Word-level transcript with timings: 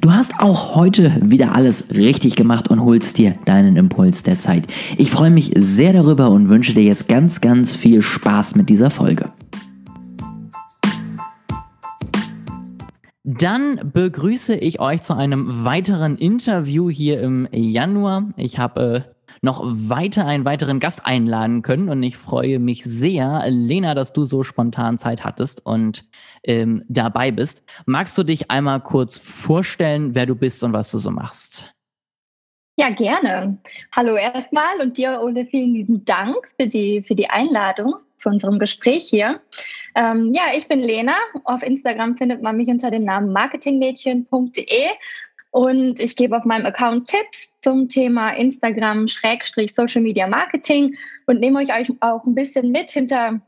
Du 0.00 0.14
hast 0.14 0.40
auch 0.40 0.76
heute 0.76 1.12
wieder 1.22 1.54
alles 1.54 1.90
richtig 1.94 2.34
gemacht 2.34 2.68
und 2.68 2.82
holst 2.82 3.18
dir 3.18 3.34
deinen 3.44 3.76
Impuls 3.76 4.22
der 4.22 4.40
Zeit. 4.40 4.66
Ich 4.96 5.10
freue 5.10 5.28
mich 5.28 5.52
sehr 5.56 5.92
darüber 5.92 6.30
und 6.30 6.48
wünsche 6.48 6.72
dir 6.72 6.84
jetzt 6.84 7.06
ganz, 7.06 7.42
ganz 7.42 7.76
viel 7.76 8.00
Spaß 8.00 8.56
mit 8.56 8.70
dieser 8.70 8.88
Folge. 8.88 9.30
Dann 13.24 13.90
begrüße 13.92 14.54
ich 14.54 14.80
euch 14.80 15.02
zu 15.02 15.14
einem 15.14 15.64
weiteren 15.64 16.16
Interview 16.16 16.88
hier 16.88 17.20
im 17.20 17.46
Januar. 17.52 18.30
Ich 18.38 18.58
habe 18.58 19.04
äh, 19.06 19.19
noch 19.42 19.62
weiter 19.64 20.26
einen 20.26 20.44
weiteren 20.44 20.80
Gast 20.80 21.06
einladen 21.06 21.62
können. 21.62 21.88
Und 21.88 22.02
ich 22.02 22.16
freue 22.16 22.58
mich 22.58 22.84
sehr, 22.84 23.44
Lena, 23.48 23.94
dass 23.94 24.12
du 24.12 24.24
so 24.24 24.42
spontan 24.42 24.98
Zeit 24.98 25.24
hattest 25.24 25.64
und 25.64 26.04
ähm, 26.44 26.84
dabei 26.88 27.30
bist. 27.30 27.64
Magst 27.86 28.16
du 28.18 28.22
dich 28.22 28.50
einmal 28.50 28.80
kurz 28.80 29.18
vorstellen, 29.18 30.14
wer 30.14 30.26
du 30.26 30.34
bist 30.34 30.62
und 30.62 30.72
was 30.72 30.90
du 30.90 30.98
so 30.98 31.10
machst? 31.10 31.74
Ja, 32.76 32.88
gerne. 32.90 33.58
Hallo 33.92 34.14
erstmal 34.14 34.80
und 34.80 34.96
dir, 34.96 35.20
Ole, 35.22 35.44
vielen 35.46 35.74
lieben 35.74 36.04
Dank 36.04 36.36
für 36.58 36.66
die, 36.66 37.02
für 37.02 37.14
die 37.14 37.28
Einladung 37.28 37.94
zu 38.16 38.28
unserem 38.28 38.58
Gespräch 38.58 39.06
hier. 39.08 39.40
Ähm, 39.94 40.32
ja, 40.32 40.44
ich 40.56 40.68
bin 40.68 40.80
Lena. 40.80 41.16
Auf 41.44 41.62
Instagram 41.62 42.16
findet 42.16 42.42
man 42.42 42.56
mich 42.56 42.68
unter 42.68 42.90
dem 42.90 43.04
Namen 43.04 43.32
marketingmädchen.de 43.32 44.86
und 45.50 45.98
ich 45.98 46.14
gebe 46.14 46.36
auf 46.36 46.44
meinem 46.44 46.66
Account 46.66 47.08
Tipps 47.08 47.58
zum 47.60 47.88
Thema 47.88 48.30
Instagram 48.30 49.08
Schrägstrich 49.08 49.74
Social 49.74 50.00
Media 50.00 50.28
Marketing 50.28 50.96
und 51.26 51.40
nehme 51.40 51.58
euch 51.58 51.70
auch 52.00 52.24
ein 52.24 52.34
bisschen 52.34 52.70
mit 52.70 52.90
hinter, 52.90 53.40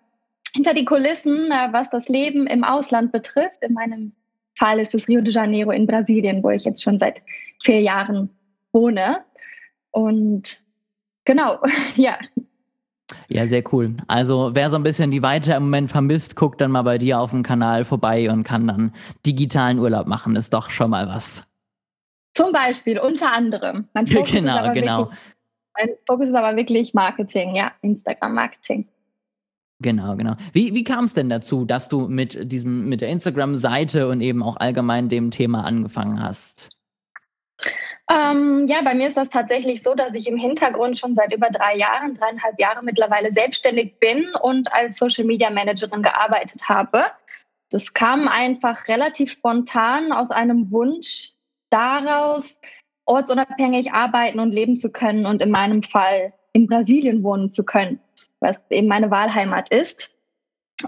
hinter 0.53 0.75
die 0.75 0.85
Kulissen, 0.85 1.51
äh, 1.51 1.69
was 1.73 1.91
das 1.91 2.09
Leben 2.09 2.47
im 2.47 2.65
Ausland 2.65 3.13
betrifft. 3.13 3.63
In 3.63 3.75
meinem 3.75 4.13
Fall 4.59 4.81
ist 4.81 4.95
es 4.95 5.07
Rio 5.09 5.21
de 5.21 5.33
Janeiro 5.33 5.71
in 5.71 5.87
Brasilien, 5.87 6.43
wo 6.43 6.51
ich 6.51 6.65
jetzt 6.65 6.83
schon 6.83 6.99
seit 6.99 7.23
vier 7.63 7.81
Jahren 7.81 8.31
wohne. 8.73 9.21
Und 9.93 10.61
genau, 11.25 11.61
ja. 11.97 12.19
Ja, 13.29 13.47
sehr 13.47 13.63
cool. 13.73 13.95
Also 14.09 14.51
wer 14.55 14.71
so 14.71 14.77
ein 14.77 14.83
bisschen 14.83 15.11
die 15.11 15.23
Weite 15.23 15.53
im 15.53 15.65
Moment 15.65 15.91
vermisst, 15.91 16.35
guckt 16.35 16.61
dann 16.61 16.73
mal 16.73 16.83
bei 16.83 16.99
dir 16.99 17.21
auf 17.21 17.31
dem 17.31 17.43
Kanal 17.43 17.85
vorbei 17.85 18.29
und 18.31 18.43
kann 18.43 18.67
dann 18.67 18.93
digitalen 19.25 19.79
Urlaub 19.79 20.07
machen. 20.09 20.35
Ist 20.35 20.53
doch 20.53 20.71
schon 20.71 20.91
mal 20.91 21.07
was. 21.07 21.45
Zum 22.35 22.53
Beispiel, 22.53 22.99
unter 22.99 23.33
anderem. 23.33 23.89
Mein 23.95 24.07
Fokus 24.09 24.33
genau, 24.33 24.65
ist 24.65 24.75
genau. 24.75 24.99
Wirklich, 24.99 25.19
mein 25.79 25.89
Fokus 26.07 26.29
ist 26.29 26.35
aber 26.35 26.57
wirklich 26.57 26.95
Marketing, 26.95 27.55
ja, 27.55 27.73
Instagram-Marketing. 27.83 28.89
Genau, 29.81 30.15
genau. 30.17 30.37
Wie, 30.53 30.75
wie 30.75 30.85
kam 30.85 31.05
es 31.05 31.15
denn 31.15 31.29
dazu, 31.29 31.65
dass 31.65 31.89
du 31.89 32.09
mit 32.09 32.53
diesem, 32.53 32.89
mit 32.89 33.01
der 33.01 33.09
Instagram-Seite 33.09 34.09
und 34.09 34.21
eben 34.21 34.43
auch 34.43 34.57
allgemein 34.57 35.09
dem 35.09 35.31
Thema 35.31 35.65
angefangen 35.65 36.23
hast? 36.23 36.71
Ähm, 38.11 38.67
ja, 38.69 38.83
bei 38.83 38.95
mir 38.95 39.09
ist 39.09 39.17
das 39.17 39.31
tatsächlich 39.31 39.83
so, 39.83 39.95
dass 39.95 40.15
ich 40.15 40.29
im 40.29 40.37
Hintergrund 40.37 40.99
schon 40.99 41.15
seit 41.15 41.35
über 41.35 41.49
drei 41.51 41.77
Jahren, 41.77 42.15
dreieinhalb 42.15 42.59
Jahre 42.59 42.85
mittlerweile 42.85 43.33
selbstständig 43.33 43.99
bin 44.01 44.27
und 44.43 44.73
als 44.73 44.97
Social 44.97 45.25
Media 45.25 45.51
Managerin 45.51 46.03
gearbeitet 46.03 46.69
habe. 46.69 47.07
Das 47.71 47.95
kam 47.95 48.29
einfach 48.29 48.89
relativ 48.89 49.33
spontan 49.33 50.13
aus 50.13 50.31
einem 50.31 50.71
Wunsch, 50.71 51.32
daraus 51.73 52.59
ortsunabhängig 53.05 53.93
arbeiten 53.93 54.39
und 54.41 54.53
leben 54.53 54.77
zu 54.77 54.91
können 54.91 55.27
und 55.27 55.43
in 55.43 55.51
meinem 55.51 55.83
Fall 55.83 56.33
in 56.53 56.67
Brasilien 56.67 57.23
wohnen 57.23 57.51
zu 57.51 57.65
können, 57.65 58.01
was 58.41 58.61
eben 58.71 58.89
meine 58.89 59.11
Wahlheimat 59.11 59.71
ist. 59.71 60.11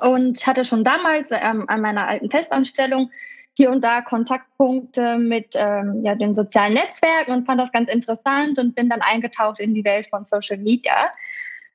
Und 0.01 0.45
hatte 0.47 0.65
schon 0.65 0.83
damals 0.83 1.31
ähm, 1.31 1.67
an 1.69 1.81
meiner 1.81 2.09
alten 2.09 2.31
Festanstellung 2.31 3.11
hier 3.53 3.71
und 3.71 3.85
da 3.85 4.03
Kontaktpunkte 4.03 5.19
mit 5.19 5.55
ähm, 5.55 6.03
ja, 6.05 6.17
den 6.17 6.35
sozialen 6.35 6.75
Netzwerken 6.75 7.33
und 7.33 7.47
fand 7.47 7.61
das 7.61 7.71
ganz 7.71 7.89
interessant 7.89 8.59
und 8.59 8.75
bin 8.75 8.89
dann 8.89 9.01
eingetaucht 9.01 9.61
in 9.61 9.75
die 9.75 9.85
Welt 9.85 10.09
von 10.09 10.25
Social 10.25 10.59
Media. 10.59 11.13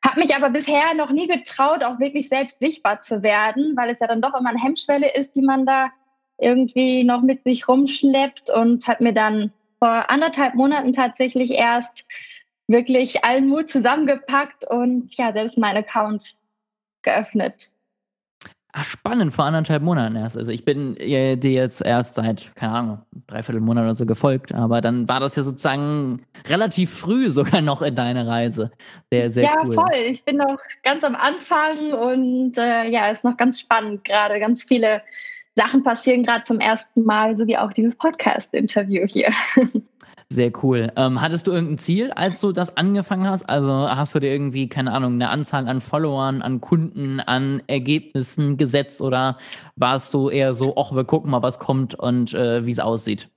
Habe 0.06 0.20
mich 0.20 0.36
aber 0.36 0.50
bisher 0.50 0.94
noch 0.96 1.12
nie 1.12 1.28
getraut, 1.28 1.84
auch 1.84 2.00
wirklich 2.00 2.28
selbst 2.28 2.60
sichtbar 2.60 3.00
zu 3.00 3.24
werden, 3.24 3.76
weil 3.78 3.90
es 3.90 4.00
ja 4.00 4.08
dann 4.08 4.22
doch 4.22 4.38
immer 4.38 4.50
eine 4.50 4.62
Hemmschwelle 4.62 5.14
ist, 5.14 5.36
die 5.36 5.42
man 5.42 5.66
da 5.66 5.90
irgendwie 6.40 7.04
noch 7.04 7.22
mit 7.22 7.44
sich 7.44 7.68
rumschleppt 7.68 8.50
und 8.50 8.88
hat 8.88 9.02
mir 9.02 9.14
dann 9.14 9.52
vor 9.80 10.10
anderthalb 10.10 10.56
Monaten 10.56 10.94
tatsächlich 10.94 11.52
erst 11.52 12.06
wirklich 12.68 13.24
allen 13.24 13.48
Mut 13.48 13.70
zusammengepackt 13.70 14.66
und 14.70 15.16
ja, 15.18 15.34
selbst 15.34 15.58
meinen 15.58 15.78
Account 15.78 16.36
geöffnet. 17.02 17.72
Ach, 18.72 18.84
spannend, 18.84 19.34
vor 19.34 19.46
anderthalb 19.46 19.82
Monaten 19.82 20.16
erst. 20.16 20.38
Also 20.38 20.52
ich 20.52 20.64
bin 20.64 20.94
dir 20.94 21.36
jetzt 21.36 21.84
erst 21.84 22.16
seit, 22.16 22.56
keine 22.56 22.72
Ahnung, 22.74 23.00
dreiviertel 23.26 23.62
Monat 23.62 23.86
oder 23.86 23.96
so 23.96 24.06
gefolgt, 24.06 24.54
aber 24.54 24.80
dann 24.82 25.10
war 25.10 25.20
das 25.20 25.36
ja 25.36 25.42
sozusagen 25.42 26.24
relativ 26.46 26.94
früh 26.94 27.30
sogar 27.32 27.62
noch 27.62 27.82
in 27.82 27.96
deiner 27.96 28.28
Reise. 28.28 28.70
Sehr, 29.12 29.32
sehr 29.32 29.46
ja, 29.46 29.56
cool. 29.64 29.74
voll. 29.74 29.96
Ich 30.06 30.24
bin 30.24 30.38
noch 30.38 30.60
ganz 30.84 31.04
am 31.04 31.16
Anfang 31.16 31.94
und 31.94 32.60
äh, 32.60 32.88
ja, 32.90 33.10
ist 33.10 33.24
noch 33.24 33.38
ganz 33.38 33.60
spannend 33.60 34.06
gerade. 34.06 34.40
Ganz 34.40 34.64
viele 34.64 35.02
Sachen 35.56 35.84
passieren 35.84 36.24
gerade 36.24 36.44
zum 36.44 36.60
ersten 36.60 37.04
Mal, 37.04 37.38
so 37.38 37.48
wie 37.48 37.58
auch 37.58 37.74
dieses 37.74 37.96
Podcast-Interview 37.96 39.06
hier. 39.08 39.32
Sehr 40.32 40.52
cool. 40.62 40.92
Ähm, 40.96 41.20
hattest 41.22 41.48
du 41.48 41.52
irgendein 41.52 41.80
Ziel, 41.80 42.12
als 42.12 42.40
du 42.40 42.52
das 42.52 42.78
angefangen 42.78 43.28
hast? 43.28 43.50
Also 43.50 43.72
hast 43.72 44.14
du 44.14 44.20
dir 44.20 44.32
irgendwie, 44.32 44.70
keine 44.70 44.92
Ahnung, 44.92 45.14
eine 45.14 45.30
Anzahl 45.30 45.68
an 45.68 45.82
Followern, 45.82 46.44
an 46.44 46.62
Kunden, 46.62 47.20
an 47.20 47.64
Ergebnissen 47.66 48.56
gesetzt 48.56 49.02
oder 49.02 49.40
warst 49.76 50.14
du 50.14 50.30
eher 50.30 50.54
so, 50.54 50.76
ach, 50.78 50.94
wir 50.94 51.04
gucken 51.04 51.32
mal, 51.32 51.42
was 51.42 51.58
kommt 51.58 51.96
und 51.96 52.36
äh, 52.36 52.64
wie 52.64 52.72
es 52.72 52.80
aussieht? 52.80 53.28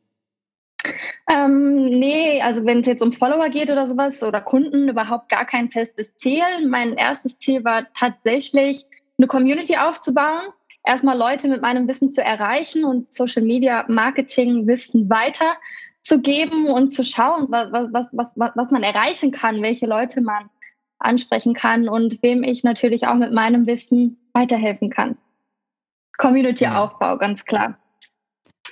Ähm, 1.30 1.84
nee, 1.84 2.42
also 2.42 2.66
wenn 2.66 2.80
es 2.80 2.86
jetzt 2.86 3.02
um 3.02 3.14
Follower 3.14 3.48
geht 3.48 3.70
oder 3.70 3.86
sowas 3.86 4.22
oder 4.22 4.42
Kunden, 4.42 4.88
überhaupt 4.88 5.30
gar 5.30 5.46
kein 5.46 5.70
festes 5.70 6.14
Ziel. 6.16 6.42
Mein 6.68 6.92
erstes 6.94 7.38
Ziel 7.38 7.64
war 7.64 7.86
tatsächlich, 7.94 8.84
eine 9.18 9.28
Community 9.28 9.76
aufzubauen 9.76 10.52
erstmal 10.84 11.16
Leute 11.16 11.48
mit 11.48 11.62
meinem 11.62 11.88
Wissen 11.88 12.10
zu 12.10 12.22
erreichen 12.22 12.84
und 12.84 13.12
Social 13.12 13.42
Media 13.42 13.84
Marketing 13.88 14.66
Wissen 14.66 15.08
weiterzugeben 15.08 16.66
und 16.66 16.90
zu 16.90 17.04
schauen, 17.04 17.46
was, 17.48 17.70
was, 17.92 18.08
was, 18.12 18.52
was 18.56 18.70
man 18.70 18.82
erreichen 18.82 19.30
kann, 19.30 19.62
welche 19.62 19.86
Leute 19.86 20.20
man 20.20 20.50
ansprechen 20.98 21.54
kann 21.54 21.88
und 21.88 22.22
wem 22.22 22.42
ich 22.42 22.64
natürlich 22.64 23.06
auch 23.06 23.16
mit 23.16 23.32
meinem 23.32 23.66
Wissen 23.66 24.18
weiterhelfen 24.34 24.90
kann. 24.90 25.16
Community-Aufbau, 26.18 27.18
ganz 27.18 27.44
klar. 27.44 27.78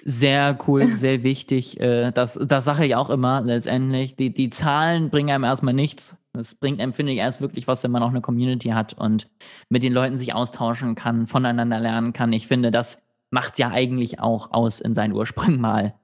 Sehr 0.05 0.57
cool, 0.67 0.95
sehr 0.97 1.23
wichtig. 1.23 1.81
Äh, 1.81 2.13
das, 2.13 2.39
das 2.41 2.65
sage 2.65 2.87
ich 2.87 2.95
auch 2.95 3.11
immer 3.11 3.41
letztendlich. 3.41 4.17
Die, 4.17 4.33
die 4.33 4.51
Zahlen 4.51 5.11
bringen 5.11 5.31
einem 5.31 5.45
erstmal 5.45 5.75
nichts. 5.75 6.17
Es 6.39 6.55
bringt 6.55 6.81
einem, 6.81 6.93
finde 6.93 7.13
ich, 7.13 7.19
erst 7.19 7.41
wirklich 7.41 7.67
was, 7.67 7.83
wenn 7.83 7.91
man 7.91 8.03
auch 8.03 8.11
eine 8.11 8.21
Community 8.21 8.69
hat 8.69 8.95
und 8.95 9.29
mit 9.69 9.83
den 9.83 9.93
Leuten 9.93 10.17
sich 10.17 10.35
austauschen 10.35 10.95
kann, 10.95 11.27
voneinander 11.27 11.81
lernen 11.81 12.13
kann. 12.13 12.33
Ich 12.33 12.47
finde, 12.47 12.71
das 12.71 13.03
macht 13.31 13.59
ja 13.59 13.71
eigentlich 13.71 14.21
auch 14.21 14.53
aus 14.53 14.81
in 14.81 14.95
seinen 14.95 15.13
Ursprung 15.13 15.61
mal. 15.61 15.95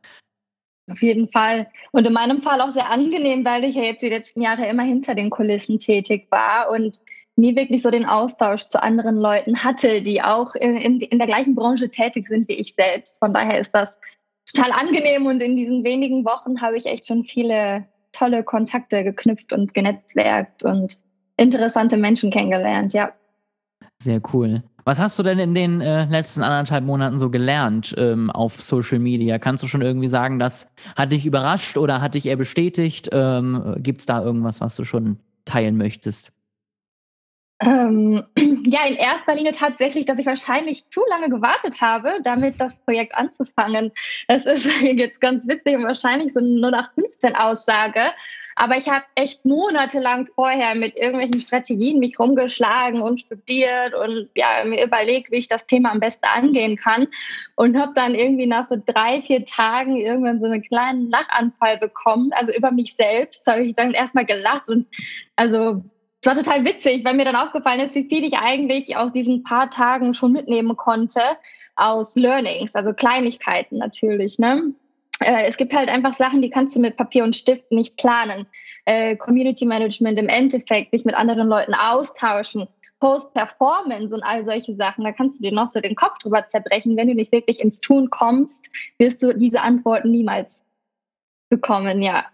Auf 0.90 1.02
jeden 1.02 1.28
Fall. 1.28 1.68
Und 1.92 2.06
in 2.06 2.12
meinem 2.12 2.42
Fall 2.42 2.60
auch 2.60 2.72
sehr 2.72 2.90
angenehm, 2.90 3.44
weil 3.44 3.64
ich 3.64 3.74
ja 3.74 3.82
jetzt 3.82 4.02
die 4.02 4.08
letzten 4.08 4.42
Jahre 4.42 4.66
immer 4.66 4.84
hinter 4.84 5.14
den 5.14 5.30
Kulissen 5.30 5.78
tätig 5.78 6.28
war 6.30 6.70
und 6.70 6.98
nie 7.36 7.54
wirklich 7.54 7.82
so 7.82 7.90
den 7.90 8.06
Austausch 8.06 8.66
zu 8.68 8.82
anderen 8.82 9.16
Leuten 9.16 9.62
hatte, 9.62 10.00
die 10.02 10.22
auch 10.22 10.54
in, 10.54 10.76
in, 10.76 11.00
in 11.00 11.18
der 11.18 11.26
gleichen 11.26 11.54
Branche 11.54 11.90
tätig 11.90 12.28
sind 12.28 12.48
wie 12.48 12.54
ich 12.54 12.74
selbst. 12.74 13.18
Von 13.18 13.34
daher 13.34 13.58
ist 13.58 13.72
das 13.72 13.98
total 14.50 14.72
angenehm 14.72 15.26
und 15.26 15.42
in 15.42 15.56
diesen 15.56 15.84
wenigen 15.84 16.24
Wochen 16.24 16.60
habe 16.60 16.76
ich 16.76 16.86
echt 16.86 17.06
schon 17.06 17.24
viele 17.24 17.86
tolle 18.16 18.42
Kontakte 18.42 19.04
geknüpft 19.04 19.52
und 19.52 19.74
genetzwerkt 19.74 20.62
und 20.62 20.98
interessante 21.36 21.96
Menschen 21.96 22.30
kennengelernt, 22.30 22.94
ja. 22.94 23.12
Sehr 23.98 24.20
cool. 24.32 24.62
Was 24.84 25.00
hast 25.00 25.18
du 25.18 25.22
denn 25.22 25.38
in 25.38 25.54
den 25.54 25.80
äh, 25.80 26.04
letzten 26.04 26.42
anderthalb 26.42 26.84
Monaten 26.84 27.18
so 27.18 27.28
gelernt 27.28 27.94
ähm, 27.98 28.30
auf 28.30 28.60
Social 28.62 29.00
Media? 29.00 29.38
Kannst 29.38 29.64
du 29.64 29.66
schon 29.66 29.82
irgendwie 29.82 30.08
sagen, 30.08 30.38
das 30.38 30.70
hat 30.94 31.12
dich 31.12 31.26
überrascht 31.26 31.76
oder 31.76 32.00
hat 32.00 32.14
dich 32.14 32.26
eher 32.26 32.36
bestätigt? 32.36 33.08
Ähm, 33.12 33.74
Gibt 33.78 34.00
es 34.00 34.06
da 34.06 34.22
irgendwas, 34.22 34.60
was 34.60 34.76
du 34.76 34.84
schon 34.84 35.18
teilen 35.44 35.76
möchtest? 35.76 36.32
Ähm, 37.60 38.22
ja, 38.66 38.84
in 38.84 38.96
erster 38.96 39.34
Linie 39.34 39.52
tatsächlich, 39.52 40.06
dass 40.06 40.18
ich 40.18 40.26
wahrscheinlich 40.26 40.88
zu 40.90 41.02
lange 41.08 41.28
gewartet 41.28 41.80
habe, 41.80 42.18
damit 42.22 42.60
das 42.60 42.76
Projekt 42.76 43.14
anzufangen. 43.14 43.92
Es 44.28 44.46
ist 44.46 44.66
jetzt 44.82 45.20
ganz 45.20 45.46
witzig 45.46 45.76
und 45.76 45.84
wahrscheinlich 45.84 46.32
so 46.32 46.40
eine 46.40 46.60
0815 46.68 47.36
Aussage. 47.36 48.00
Aber 48.58 48.78
ich 48.78 48.88
habe 48.88 49.04
echt 49.14 49.44
monatelang 49.44 50.28
vorher 50.34 50.74
mit 50.74 50.96
irgendwelchen 50.96 51.40
Strategien 51.40 51.98
mich 51.98 52.18
rumgeschlagen 52.18 53.02
und 53.02 53.20
studiert 53.20 53.94
und 53.94 54.30
ja, 54.34 54.64
mir 54.64 54.82
überlegt, 54.82 55.30
wie 55.30 55.36
ich 55.36 55.48
das 55.48 55.66
Thema 55.66 55.92
am 55.92 56.00
besten 56.00 56.24
angehen 56.24 56.76
kann. 56.76 57.06
Und 57.54 57.76
habe 57.76 57.92
dann 57.94 58.14
irgendwie 58.14 58.46
nach 58.46 58.66
so 58.66 58.76
drei, 58.84 59.20
vier 59.20 59.44
Tagen 59.44 59.96
irgendwann 59.96 60.40
so 60.40 60.46
einen 60.46 60.62
kleinen 60.62 61.10
Lachanfall 61.10 61.76
bekommen. 61.76 62.30
Also 62.32 62.54
über 62.54 62.70
mich 62.70 62.96
selbst 62.96 63.46
habe 63.46 63.62
ich 63.62 63.74
dann 63.74 63.92
erstmal 63.92 64.24
gelacht 64.24 64.70
und 64.70 64.86
also 65.36 65.84
es 66.20 66.26
war 66.26 66.34
total 66.34 66.64
witzig, 66.64 67.04
weil 67.04 67.14
mir 67.14 67.24
dann 67.24 67.36
aufgefallen 67.36 67.80
ist, 67.80 67.94
wie 67.94 68.08
viel 68.08 68.24
ich 68.24 68.34
eigentlich 68.34 68.96
aus 68.96 69.12
diesen 69.12 69.42
paar 69.44 69.70
Tagen 69.70 70.14
schon 70.14 70.32
mitnehmen 70.32 70.76
konnte 70.76 71.20
aus 71.76 72.16
Learnings, 72.16 72.74
also 72.74 72.92
Kleinigkeiten 72.92 73.78
natürlich. 73.78 74.38
Ne? 74.38 74.74
äh, 75.20 75.46
es 75.46 75.56
gibt 75.56 75.74
halt 75.74 75.88
einfach 75.88 76.14
Sachen, 76.14 76.42
die 76.42 76.50
kannst 76.50 76.76
du 76.76 76.80
mit 76.80 76.96
Papier 76.96 77.24
und 77.24 77.36
Stift 77.36 77.70
nicht 77.72 77.96
planen. 77.96 78.46
Äh, 78.84 79.16
Community 79.16 79.64
Management 79.66 80.18
im 80.18 80.28
Endeffekt, 80.28 80.92
dich 80.94 81.04
mit 81.04 81.14
anderen 81.14 81.48
Leuten 81.48 81.74
austauschen, 81.74 82.66
Post-Performance 83.00 84.14
und 84.14 84.22
all 84.22 84.44
solche 84.44 84.74
Sachen, 84.74 85.04
da 85.04 85.12
kannst 85.12 85.38
du 85.38 85.44
dir 85.44 85.52
noch 85.52 85.68
so 85.68 85.80
den 85.80 85.96
Kopf 85.96 86.18
drüber 86.18 86.46
zerbrechen. 86.46 86.96
Wenn 86.96 87.08
du 87.08 87.14
nicht 87.14 87.32
wirklich 87.32 87.60
ins 87.60 87.80
Tun 87.80 88.10
kommst, 88.10 88.70
wirst 88.98 89.22
du 89.22 89.32
diese 89.32 89.60
Antworten 89.60 90.10
niemals 90.10 90.64
bekommen, 91.50 92.02
ja. 92.02 92.24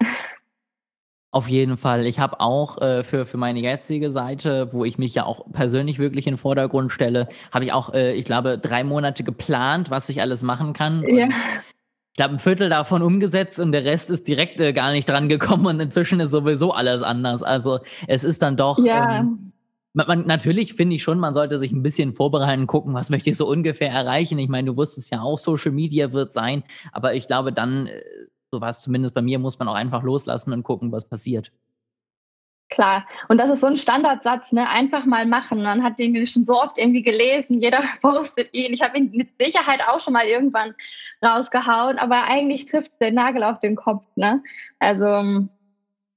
Auf 1.32 1.48
jeden 1.48 1.78
Fall. 1.78 2.04
Ich 2.04 2.20
habe 2.20 2.40
auch 2.40 2.78
äh, 2.82 3.02
für, 3.02 3.24
für 3.24 3.38
meine 3.38 3.58
jetzige 3.58 4.10
Seite, 4.10 4.68
wo 4.72 4.84
ich 4.84 4.98
mich 4.98 5.14
ja 5.14 5.24
auch 5.24 5.50
persönlich 5.50 5.98
wirklich 5.98 6.26
in 6.26 6.34
den 6.34 6.38
Vordergrund 6.38 6.92
stelle, 6.92 7.26
habe 7.50 7.64
ich 7.64 7.72
auch, 7.72 7.94
äh, 7.94 8.12
ich 8.12 8.26
glaube, 8.26 8.58
drei 8.58 8.84
Monate 8.84 9.24
geplant, 9.24 9.90
was 9.90 10.10
ich 10.10 10.20
alles 10.20 10.42
machen 10.42 10.74
kann. 10.74 11.02
Ja. 11.08 11.28
Ich 11.28 12.16
glaube, 12.18 12.34
ein 12.34 12.38
Viertel 12.38 12.68
davon 12.68 13.00
umgesetzt 13.00 13.58
und 13.58 13.72
der 13.72 13.86
Rest 13.86 14.10
ist 14.10 14.28
direkt 14.28 14.60
äh, 14.60 14.74
gar 14.74 14.92
nicht 14.92 15.08
dran 15.08 15.30
gekommen 15.30 15.64
und 15.64 15.80
inzwischen 15.80 16.20
ist 16.20 16.32
sowieso 16.32 16.72
alles 16.72 17.00
anders. 17.00 17.42
Also 17.42 17.78
es 18.06 18.24
ist 18.24 18.42
dann 18.42 18.58
doch. 18.58 18.78
Ja. 18.78 19.20
Ähm, 19.20 19.52
man, 19.94 20.06
man, 20.06 20.26
natürlich 20.26 20.74
finde 20.74 20.96
ich 20.96 21.02
schon, 21.02 21.18
man 21.18 21.32
sollte 21.32 21.56
sich 21.56 21.72
ein 21.72 21.82
bisschen 21.82 22.12
vorbereiten, 22.12 22.66
gucken, 22.66 22.92
was 22.92 23.08
möchte 23.08 23.30
ich 23.30 23.38
so 23.38 23.48
ungefähr 23.48 23.90
erreichen. 23.90 24.38
Ich 24.38 24.50
meine, 24.50 24.66
du 24.66 24.76
wusstest 24.76 25.10
ja 25.10 25.22
auch, 25.22 25.38
Social 25.38 25.72
Media 25.72 26.12
wird 26.12 26.30
sein, 26.30 26.62
aber 26.92 27.14
ich 27.14 27.26
glaube, 27.26 27.54
dann 27.54 27.86
äh, 27.86 28.02
so 28.52 28.60
war 28.60 28.68
es 28.68 28.80
zumindest 28.80 29.14
bei 29.14 29.22
mir, 29.22 29.38
muss 29.38 29.58
man 29.58 29.66
auch 29.66 29.74
einfach 29.74 30.02
loslassen 30.02 30.52
und 30.52 30.62
gucken, 30.62 30.92
was 30.92 31.08
passiert. 31.08 31.50
Klar. 32.68 33.06
Und 33.28 33.38
das 33.38 33.50
ist 33.50 33.60
so 33.60 33.66
ein 33.66 33.76
Standardsatz, 33.76 34.52
ne? 34.52 34.68
Einfach 34.68 35.04
mal 35.04 35.26
machen. 35.26 35.62
Man 35.62 35.82
hat 35.82 35.98
den 35.98 36.26
schon 36.26 36.44
so 36.44 36.60
oft 36.60 36.78
irgendwie 36.78 37.02
gelesen, 37.02 37.60
jeder 37.60 37.82
postet 38.02 38.52
ihn. 38.54 38.72
Ich 38.72 38.82
habe 38.82 38.96
ihn 38.96 39.10
mit 39.12 39.28
Sicherheit 39.38 39.80
auch 39.88 40.00
schon 40.00 40.12
mal 40.12 40.26
irgendwann 40.26 40.74
rausgehauen, 41.24 41.98
aber 41.98 42.24
eigentlich 42.24 42.66
trifft 42.66 42.92
der 43.00 43.12
Nagel 43.12 43.42
auf 43.42 43.58
den 43.60 43.76
Kopf, 43.76 44.04
ne? 44.16 44.42
Also 44.78 45.46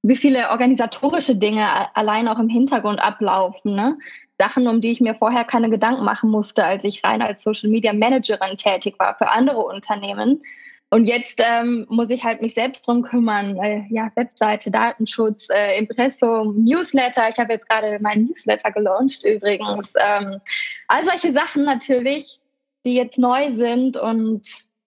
wie 0.02 0.16
viele 0.16 0.50
organisatorische 0.50 1.34
Dinge 1.36 1.94
allein 1.96 2.28
auch 2.28 2.38
im 2.38 2.48
Hintergrund 2.48 3.00
ablaufen, 3.00 3.74
ne? 3.74 3.98
Sachen, 4.38 4.66
um 4.68 4.80
die 4.82 4.92
ich 4.92 5.00
mir 5.00 5.14
vorher 5.14 5.44
keine 5.44 5.70
Gedanken 5.70 6.04
machen 6.04 6.30
musste, 6.30 6.64
als 6.64 6.84
ich 6.84 7.02
rein 7.02 7.22
als 7.22 7.42
Social 7.42 7.70
Media 7.70 7.94
Managerin 7.94 8.56
tätig 8.56 8.98
war 8.98 9.14
für 9.16 9.28
andere 9.28 9.58
Unternehmen. 9.58 10.42
Und 10.90 11.06
jetzt 11.06 11.42
ähm, 11.44 11.84
muss 11.88 12.10
ich 12.10 12.22
halt 12.22 12.42
mich 12.42 12.54
selbst 12.54 12.86
drum 12.86 13.02
kümmern. 13.02 13.56
Äh, 13.56 13.84
ja, 13.90 14.10
Webseite, 14.14 14.70
Datenschutz, 14.70 15.48
äh, 15.50 15.78
Impressum, 15.78 16.62
Newsletter. 16.62 17.28
Ich 17.28 17.38
habe 17.38 17.54
jetzt 17.54 17.68
gerade 17.68 17.98
meinen 18.00 18.26
Newsletter 18.26 18.70
gelauncht 18.70 19.24
übrigens. 19.24 19.92
Ähm, 19.98 20.40
all 20.86 21.04
solche 21.04 21.32
Sachen 21.32 21.64
natürlich, 21.64 22.40
die 22.84 22.94
jetzt 22.94 23.18
neu 23.18 23.54
sind 23.56 23.96
und 23.96 24.42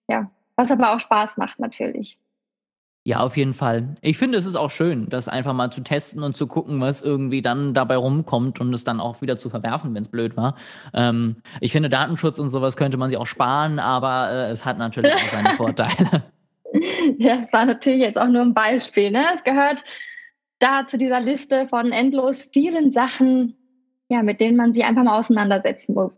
ja, 0.08 0.30
was 0.56 0.70
aber 0.70 0.94
auch 0.94 1.00
Spaß 1.00 1.36
macht 1.36 1.58
natürlich. 1.58 2.18
Ja, 3.02 3.20
auf 3.20 3.36
jeden 3.38 3.54
Fall. 3.54 3.96
Ich 4.02 4.18
finde, 4.18 4.36
es 4.36 4.44
ist 4.44 4.56
auch 4.56 4.70
schön, 4.70 5.08
das 5.08 5.26
einfach 5.26 5.54
mal 5.54 5.70
zu 5.70 5.80
testen 5.80 6.22
und 6.22 6.36
zu 6.36 6.46
gucken, 6.46 6.80
was 6.82 7.00
irgendwie 7.00 7.40
dann 7.40 7.72
dabei 7.72 7.96
rumkommt 7.96 8.60
und 8.60 8.74
es 8.74 8.84
dann 8.84 9.00
auch 9.00 9.22
wieder 9.22 9.38
zu 9.38 9.48
verwerfen, 9.48 9.94
wenn 9.94 10.02
es 10.02 10.10
blöd 10.10 10.36
war. 10.36 10.54
Ähm, 10.92 11.36
ich 11.60 11.72
finde, 11.72 11.88
Datenschutz 11.88 12.38
und 12.38 12.50
sowas 12.50 12.76
könnte 12.76 12.98
man 12.98 13.08
sich 13.08 13.18
auch 13.18 13.26
sparen, 13.26 13.78
aber 13.78 14.30
äh, 14.30 14.50
es 14.50 14.66
hat 14.66 14.76
natürlich 14.76 15.14
auch 15.14 15.18
seine 15.18 15.50
Vorteile. 15.56 16.24
Ja, 17.18 17.36
es 17.40 17.52
war 17.52 17.64
natürlich 17.64 18.00
jetzt 18.00 18.18
auch 18.18 18.28
nur 18.28 18.42
ein 18.42 18.54
Beispiel. 18.54 19.10
Ne? 19.10 19.24
Es 19.34 19.44
gehört 19.44 19.82
da 20.58 20.86
zu 20.86 20.98
dieser 20.98 21.20
Liste 21.20 21.66
von 21.68 21.92
endlos 21.92 22.48
vielen 22.52 22.92
Sachen, 22.92 23.56
ja, 24.10 24.22
mit 24.22 24.40
denen 24.40 24.56
man 24.56 24.74
sich 24.74 24.84
einfach 24.84 25.04
mal 25.04 25.18
auseinandersetzen 25.18 25.94
muss. 25.94 26.12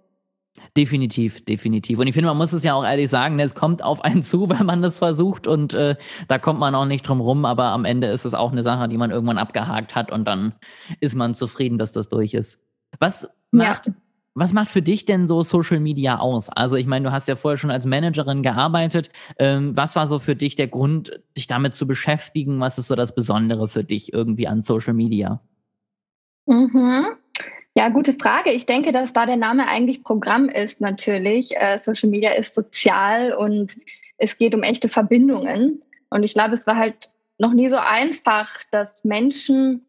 Definitiv, 0.77 1.45
definitiv. 1.45 1.99
Und 1.99 2.07
ich 2.07 2.15
finde, 2.15 2.29
man 2.29 2.37
muss 2.37 2.53
es 2.53 2.63
ja 2.63 2.75
auch 2.75 2.85
ehrlich 2.85 3.11
sagen, 3.11 3.39
es 3.41 3.55
kommt 3.55 3.83
auf 3.83 4.03
einen 4.05 4.23
zu, 4.23 4.49
wenn 4.51 4.67
man 4.67 4.83
das 4.83 4.99
versucht 4.99 5.47
und 5.47 5.75
äh, 5.75 5.97
da 6.29 6.39
kommt 6.39 6.61
man 6.61 6.75
auch 6.75 6.85
nicht 6.85 7.07
drum 7.07 7.21
rum, 7.21 7.45
aber 7.45 7.65
am 7.67 7.85
Ende 7.85 8.09
ist 8.09 8.25
es 8.25 8.35
auch 8.35 8.53
eine 8.53 8.63
Sache, 8.63 8.89
die 8.89 8.99
man 8.99 9.11
irgendwann 9.11 9.39
abgehakt 9.39 9.95
hat 9.95 10.11
und 10.13 10.27
dann 10.27 10.55
ist 11.01 11.15
man 11.15 11.35
zufrieden, 11.35 11.79
dass 11.79 11.93
das 11.93 12.09
durch 12.09 12.35
ist. 12.35 12.59
Was 13.01 13.29
macht, 13.51 13.87
ja. 13.87 13.95
was 14.35 14.53
macht 14.53 14.71
für 14.71 14.83
dich 14.83 15.07
denn 15.07 15.27
so 15.27 15.43
Social 15.43 15.81
Media 15.81 16.19
aus? 16.19 16.51
Also 16.51 16.77
ich 16.77 16.87
meine, 16.87 17.07
du 17.07 17.13
hast 17.13 17.29
ja 17.29 17.37
vorher 17.37 17.57
schon 17.57 17.71
als 17.71 17.87
Managerin 17.87 18.43
gearbeitet. 18.43 19.11
Ähm, 19.39 19.77
was 19.77 19.97
war 19.97 20.07
so 20.07 20.19
für 20.19 20.37
dich 20.37 20.57
der 20.57 20.69
Grund, 20.69 21.21
dich 21.37 21.47
damit 21.47 21.75
zu 21.75 21.87
beschäftigen? 21.87 22.61
Was 22.61 22.79
ist 22.79 22.87
so 22.89 22.97
das 22.97 23.15
Besondere 23.15 23.69
für 23.69 23.85
dich 23.85 24.13
irgendwie 24.13 24.49
an 24.49 24.63
Social 24.63 24.95
Media? 24.95 25.41
Mhm. 26.47 27.22
Ja, 27.75 27.89
gute 27.89 28.13
Frage. 28.13 28.51
Ich 28.51 28.67
denke, 28.67 28.93
dass 28.93 29.15
da 29.15 29.25
der 29.25 29.39
Name 29.39 29.67
eigentlich 29.67 30.03
Programm 30.03 30.51
ist 30.51 30.81
natürlich. 30.83 31.57
Äh, 31.57 31.79
Social 31.79 32.11
Media 32.11 32.33
ist 32.33 32.55
sozial 32.55 33.33
und 33.33 33.79
es 34.19 34.37
geht 34.37 34.55
um 34.55 34.63
echte 34.63 34.91
Verbindungen. 34.91 35.83
Und 36.11 36.23
ich 36.23 36.35
glaube, 36.35 36.55
es 36.55 36.67
war 36.67 36.77
halt 36.77 37.11
noch 37.39 37.55
nie 37.55 37.69
so 37.71 37.77
einfach, 37.77 38.51
dass 38.71 39.05
Menschen 39.05 39.87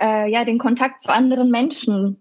äh, 0.00 0.30
ja 0.30 0.44
den 0.44 0.58
Kontakt 0.58 1.00
zu 1.00 1.12
anderen 1.12 1.50
Menschen 1.50 2.20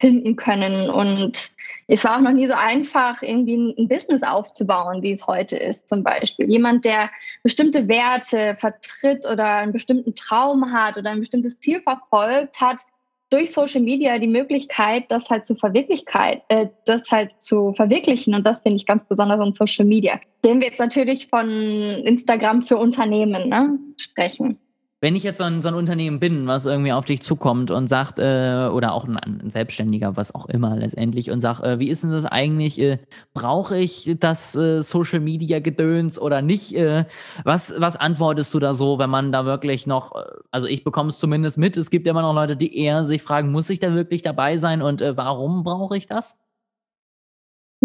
finden 0.00 0.36
können. 0.36 0.88
Und 0.88 1.52
es 1.86 2.04
war 2.04 2.16
auch 2.16 2.22
noch 2.22 2.32
nie 2.32 2.46
so 2.46 2.54
einfach, 2.54 3.22
irgendwie 3.22 3.56
ein, 3.56 3.74
ein 3.78 3.88
Business 3.88 4.22
aufzubauen, 4.22 5.02
wie 5.02 5.12
es 5.12 5.26
heute 5.26 5.58
ist 5.58 5.86
zum 5.86 6.02
Beispiel. 6.02 6.50
Jemand, 6.50 6.86
der 6.86 7.10
bestimmte 7.42 7.88
Werte 7.88 8.56
vertritt 8.58 9.26
oder 9.26 9.56
einen 9.56 9.72
bestimmten 9.72 10.14
Traum 10.14 10.72
hat 10.72 10.96
oder 10.96 11.10
ein 11.10 11.20
bestimmtes 11.20 11.60
Ziel 11.60 11.82
verfolgt 11.82 12.60
hat, 12.60 12.82
durch 13.30 13.52
Social 13.52 13.80
Media 13.80 14.18
die 14.18 14.28
Möglichkeit, 14.28 15.04
das 15.08 15.28
halt 15.30 15.46
zu 15.46 15.54
Verwirklichkeit, 15.54 16.42
äh, 16.48 16.68
das 16.84 17.10
halt 17.10 17.30
zu 17.38 17.72
verwirklichen. 17.74 18.34
Und 18.34 18.46
das 18.46 18.60
finde 18.60 18.76
ich 18.76 18.86
ganz 18.86 19.04
besonders 19.04 19.40
an 19.40 19.52
Social 19.52 19.84
Media. 19.84 20.20
Wenn 20.42 20.60
wir 20.60 20.68
jetzt 20.68 20.78
natürlich 20.78 21.26
von 21.28 21.48
Instagram 21.48 22.62
für 22.62 22.76
Unternehmen 22.76 23.48
ne, 23.48 23.78
sprechen. 23.96 24.58
Wenn 25.02 25.14
ich 25.14 25.24
jetzt 25.24 25.36
so 25.38 25.44
ein, 25.44 25.60
so 25.60 25.68
ein, 25.68 25.74
Unternehmen 25.74 26.20
bin, 26.20 26.46
was 26.46 26.64
irgendwie 26.64 26.92
auf 26.92 27.04
dich 27.04 27.20
zukommt 27.20 27.70
und 27.70 27.86
sagt, 27.86 28.18
äh, 28.18 28.70
oder 28.72 28.94
auch 28.94 29.04
ein, 29.04 29.18
ein, 29.18 29.50
Selbstständiger, 29.50 30.16
was 30.16 30.34
auch 30.34 30.46
immer 30.46 30.74
letztendlich, 30.74 31.30
und 31.30 31.40
sagt, 31.40 31.62
äh, 31.62 31.78
wie 31.78 31.90
ist 31.90 32.02
denn 32.02 32.12
das 32.12 32.24
eigentlich? 32.24 32.80
Äh, 32.80 32.98
Brauche 33.34 33.76
ich 33.76 34.16
das 34.18 34.56
äh, 34.56 34.80
Social 34.80 35.20
Media 35.20 35.60
Gedöns 35.60 36.18
oder 36.18 36.40
nicht? 36.40 36.74
Äh, 36.74 37.04
was, 37.44 37.74
was 37.76 37.96
antwortest 37.96 38.54
du 38.54 38.58
da 38.58 38.72
so, 38.72 38.98
wenn 38.98 39.10
man 39.10 39.32
da 39.32 39.44
wirklich 39.44 39.86
noch, 39.86 40.16
äh, 40.16 40.24
also 40.56 40.68
ich 40.68 40.84
bekomme 40.84 41.10
es 41.10 41.18
zumindest 41.18 41.58
mit, 41.58 41.76
es 41.76 41.90
gibt 41.90 42.06
immer 42.06 42.22
noch 42.22 42.32
Leute, 42.32 42.56
die 42.56 42.78
eher 42.78 43.04
sich 43.04 43.22
fragen, 43.22 43.52
muss 43.52 43.68
ich 43.68 43.78
da 43.78 43.92
wirklich 43.92 44.22
dabei 44.22 44.56
sein 44.56 44.80
und 44.80 45.02
warum 45.02 45.64
brauche 45.64 45.98
ich 45.98 46.06
das? 46.06 46.38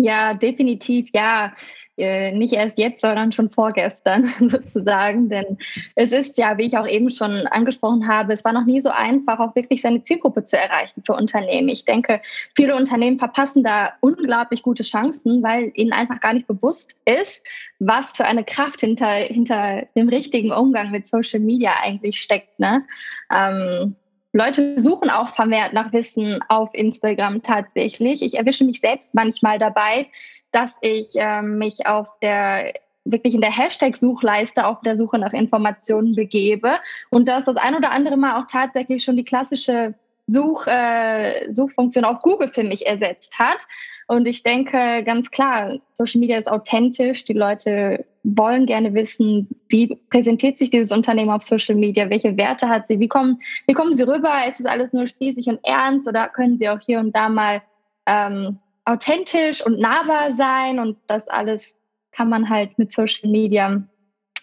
Ja, 0.02 0.34
definitiv, 0.34 1.10
ja. 1.14 1.54
Äh, 1.98 2.32
nicht 2.32 2.54
erst 2.54 2.80
jetzt, 2.80 3.02
sondern 3.02 3.32
schon 3.32 3.52
vorgestern 3.52 4.34
sozusagen. 4.50 5.30
Denn 5.30 5.58
es 5.96 6.12
ist 6.12 6.38
ja, 6.38 6.58
wie 6.58 6.66
ich 6.66 6.78
auch 6.78 6.88
eben 6.88 7.12
schon 7.12 7.46
angesprochen 7.48 8.08
habe, 8.08 8.34
es 8.34 8.44
war 8.44 8.54
noch 8.54 8.66
nie 8.66 8.82
so 8.82 8.90
einfach, 8.90 9.40
auch 9.40 9.56
wirklich 9.56 9.82
seine 9.82 10.04
Zielgruppe 10.04 10.44
zu 10.44 10.58
erreichen 10.58 11.04
für 11.06 11.14
Unternehmen. 11.14 11.70
Ich 11.70 11.86
denke, 11.86 12.22
viele 12.56 12.76
Unternehmen 12.76 13.20
verpassen 13.20 13.64
da 13.64 13.94
unglaublich 14.00 14.64
gute 14.64 14.84
Chancen, 14.84 15.44
weil 15.44 15.72
ihnen 15.76 15.92
einfach 15.92 16.20
gar 16.22 16.34
nicht 16.34 16.48
bewusst 16.48 16.98
ist, 17.06 17.46
was 17.80 18.14
für 18.14 18.26
eine 18.26 18.46
Kraft 18.46 18.80
hinter, 18.80 19.12
hinter 19.12 19.84
dem 19.96 20.10
richtigen 20.10 20.52
Umgang 20.52 20.90
mit 20.90 21.06
Social 21.06 21.42
Media 21.42 21.74
eigentlich 21.84 22.22
steckt. 22.22 22.58
Ne? 22.58 22.84
Ähm, 23.32 23.96
Leute 24.34 24.80
suchen 24.80 25.10
auch 25.10 25.36
vermehrt 25.36 25.74
nach 25.74 25.92
Wissen 25.92 26.40
auf 26.48 26.70
Instagram 26.74 27.44
tatsächlich. 27.44 28.22
Ich 28.22 28.36
erwische 28.36 28.64
mich 28.64 28.80
selbst 28.80 29.14
manchmal 29.14 29.60
dabei, 29.60 30.08
dass 30.52 30.78
ich 30.82 31.16
äh, 31.16 31.42
mich 31.42 31.86
auf 31.86 32.08
der 32.22 32.74
wirklich 33.04 33.34
in 33.34 33.42
der 33.42 33.56
Hashtag-Suchleiste 33.56 34.66
auf 34.66 34.80
der 34.82 34.96
Suche 34.96 35.18
nach 35.18 35.34
Informationen 35.34 36.16
begebe 36.16 36.80
und 37.10 37.28
dass 37.28 37.46
das 37.46 37.58
ein 37.58 37.76
oder 37.76 37.92
andere 37.92 38.16
Mal 38.16 38.40
auch 38.40 38.48
tatsächlich 38.48 39.04
schon 39.04 39.18
die 39.18 39.26
klassische 39.26 39.96
Such, 40.28 40.68
äh, 40.68 41.52
Suchfunktion 41.52 42.06
auf 42.06 42.22
Google 42.22 42.50
für 42.50 42.64
mich 42.64 42.86
ersetzt 42.86 43.38
hat. 43.40 43.68
Und 44.08 44.26
ich 44.28 44.44
denke 44.44 45.04
ganz 45.04 45.32
klar, 45.32 45.78
Social 45.94 46.20
Media 46.20 46.38
ist 46.38 46.50
authentisch. 46.50 47.26
Die 47.26 47.34
Leute 47.34 48.06
wollen 48.24 48.66
gerne 48.66 48.94
wissen, 48.94 49.48
wie 49.70 49.96
präsentiert 50.10 50.58
sich 50.58 50.70
dieses 50.70 50.92
Unternehmen 50.92 51.32
auf 51.32 51.44
Social 51.44 51.76
Media, 51.76 52.10
welche 52.10 52.38
Werte 52.38 52.70
hat 52.70 52.88
sie, 52.88 53.00
wie 53.00 53.08
kommen, 53.08 53.40
wie 53.68 53.74
kommen 53.74 53.94
sie 53.94 54.04
rüber, 54.04 54.48
ist 54.48 54.60
es 54.60 54.66
alles 54.66 54.94
nur 54.94 55.08
spießig 55.08 55.48
und 55.48 55.60
ernst 55.64 56.08
oder 56.08 56.28
können 56.28 56.60
sie 56.60 56.70
auch 56.70 56.80
hier 56.80 57.00
und 57.00 57.16
da 57.16 57.30
mal 57.30 57.62
ähm, 58.06 58.60
authentisch 58.86 59.66
und 59.66 59.80
nahbar 59.80 60.36
sein 60.36 60.80
und 60.80 60.98
das 61.08 61.28
alles 61.28 61.76
kann 62.12 62.30
man 62.30 62.50
halt 62.50 62.78
mit 62.78 62.92
Social 62.92 63.30
Media 63.30 63.82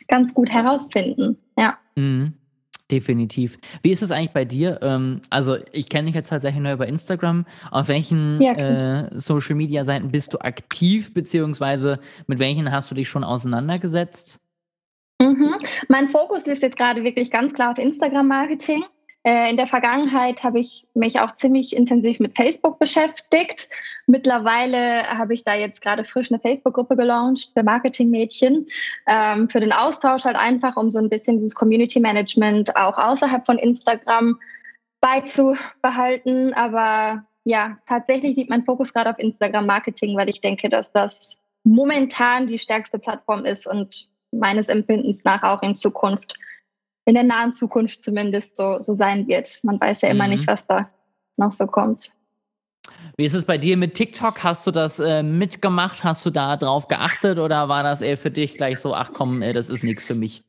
ganz 0.09 0.33
gut 0.33 0.49
herausfinden. 0.49 1.39
Ja. 1.57 1.79
Mhm. 1.95 2.38
Definitiv. 2.91 3.59
Wie 3.83 3.91
ist 3.91 4.03
es 4.03 4.11
eigentlich 4.11 4.33
bei 4.33 4.47
dir? 4.47 4.79
Ähm, 4.81 5.21
also 5.29 5.59
ich 5.73 5.91
kenne 5.91 6.07
dich 6.07 6.15
jetzt 6.15 6.31
tatsächlich 6.31 6.63
nur 6.63 6.73
über 6.73 6.87
Instagram. 6.87 7.45
Auf 7.71 7.89
welchen 7.89 8.41
ja, 8.41 8.53
äh, 8.53 9.21
Social 9.21 9.57
Media 9.57 9.85
Seiten 9.85 10.11
bist 10.11 10.33
du 10.33 10.39
aktiv, 10.39 11.13
beziehungsweise 11.13 12.01
mit 12.27 12.39
welchen 12.39 12.73
hast 12.73 12.91
du 12.91 12.95
dich 12.95 13.09
schon 13.09 13.25
auseinandergesetzt? 13.25 14.41
Mhm. 15.21 15.57
Mein 15.89 16.09
Fokus 16.09 16.45
ist 16.45 16.63
jetzt 16.63 16.79
gerade 16.79 17.05
wirklich 17.05 17.31
ganz 17.31 17.53
klar 17.53 17.73
auf 17.73 17.79
Instagram-Marketing. 17.79 18.85
Äh, 19.29 19.51
in 19.51 19.59
der 19.59 19.67
Vergangenheit 19.67 20.43
habe 20.43 20.59
ich 20.59 20.87
mich 20.95 21.21
auch 21.21 21.33
ziemlich 21.33 21.77
intensiv 21.77 22.19
mit 22.19 22.35
Facebook 22.35 22.79
beschäftigt. 22.79 23.69
Mittlerweile 24.07 25.07
habe 25.07 25.35
ich 25.35 25.45
da 25.45 25.55
jetzt 25.55 25.83
gerade 25.83 26.05
frisch 26.05 26.33
eine 26.33 26.41
Facebook-Gruppe 26.41 26.97
gelauncht 26.97 27.51
für 27.53 27.63
Marketingmädchen, 27.63 28.67
ähm, 29.07 29.51
für 29.51 29.61
den 29.61 29.75
Austausch 29.75 30.25
halt 30.25 30.37
einfach, 30.37 30.79
um 30.79 30.91
so 30.91 30.99
ein 30.99 31.11
bisschen 31.11 31.37
dieses 31.37 31.55
Community 31.55 32.01
Management 32.01 32.75
auch 32.75 32.97
außerhalb 32.97 33.45
von 33.45 33.59
Instagram 33.59 34.41
beizubehalten. 35.03 36.55
Aber 36.55 37.27
ja, 37.45 37.77
tatsächlich 37.85 38.35
liegt 38.35 38.49
mein 38.49 38.65
Fokus 38.65 38.95
gerade 38.95 39.11
auf 39.11 39.19
Instagram 39.19 39.67
Marketing, 39.67 40.17
weil 40.17 40.31
ich 40.31 40.41
denke, 40.41 40.71
dass 40.71 40.91
das 40.91 41.37
momentan 41.65 42.47
die 42.47 42.59
stärkste 42.59 42.99
Plattform 42.99 43.45
ist 43.45 43.67
und 43.67 44.09
meines 44.31 44.71
Empfindens 44.71 45.23
nach 45.25 45.43
auch 45.43 45.61
in 45.61 45.75
Zukunft, 45.75 46.39
in 47.09 47.15
der 47.15 47.25
nahen 47.25 47.55
Zukunft 47.55 48.03
zumindest 48.03 48.55
so, 48.55 48.83
so 48.83 48.95
sein 48.95 49.27
wird. 49.29 49.61
Man 49.63 49.81
weiß 49.81 50.03
ja 50.03 50.11
immer 50.11 50.25
mhm. 50.25 50.31
nicht, 50.33 50.47
was 50.47 50.67
da 50.67 50.91
noch 51.39 51.53
so 51.53 51.67
kommt. 51.67 52.13
Wie 53.17 53.25
ist 53.25 53.33
es 53.33 53.47
bei 53.47 53.57
dir 53.57 53.79
mit 53.79 53.95
TikTok? 53.95 54.45
Hast 54.45 54.67
du 54.67 54.71
das 54.71 55.01
äh, 55.01 55.23
mitgemacht? 55.23 56.05
Hast 56.05 56.27
du 56.27 56.31
da 56.31 56.59
drauf 56.59 56.87
geachtet 56.87 57.39
oder 57.39 57.71
war 57.71 57.83
das 57.83 58.03
eher 58.03 58.19
für 58.19 58.31
dich 58.31 58.59
gleich 58.59 58.79
so, 58.79 58.95
ach 58.95 59.11
komm, 59.15 59.41
äh, 59.41 59.55
das 59.55 59.71
ist 59.71 59.85
nichts 59.85 60.07
für 60.07 60.15
mich? 60.15 60.45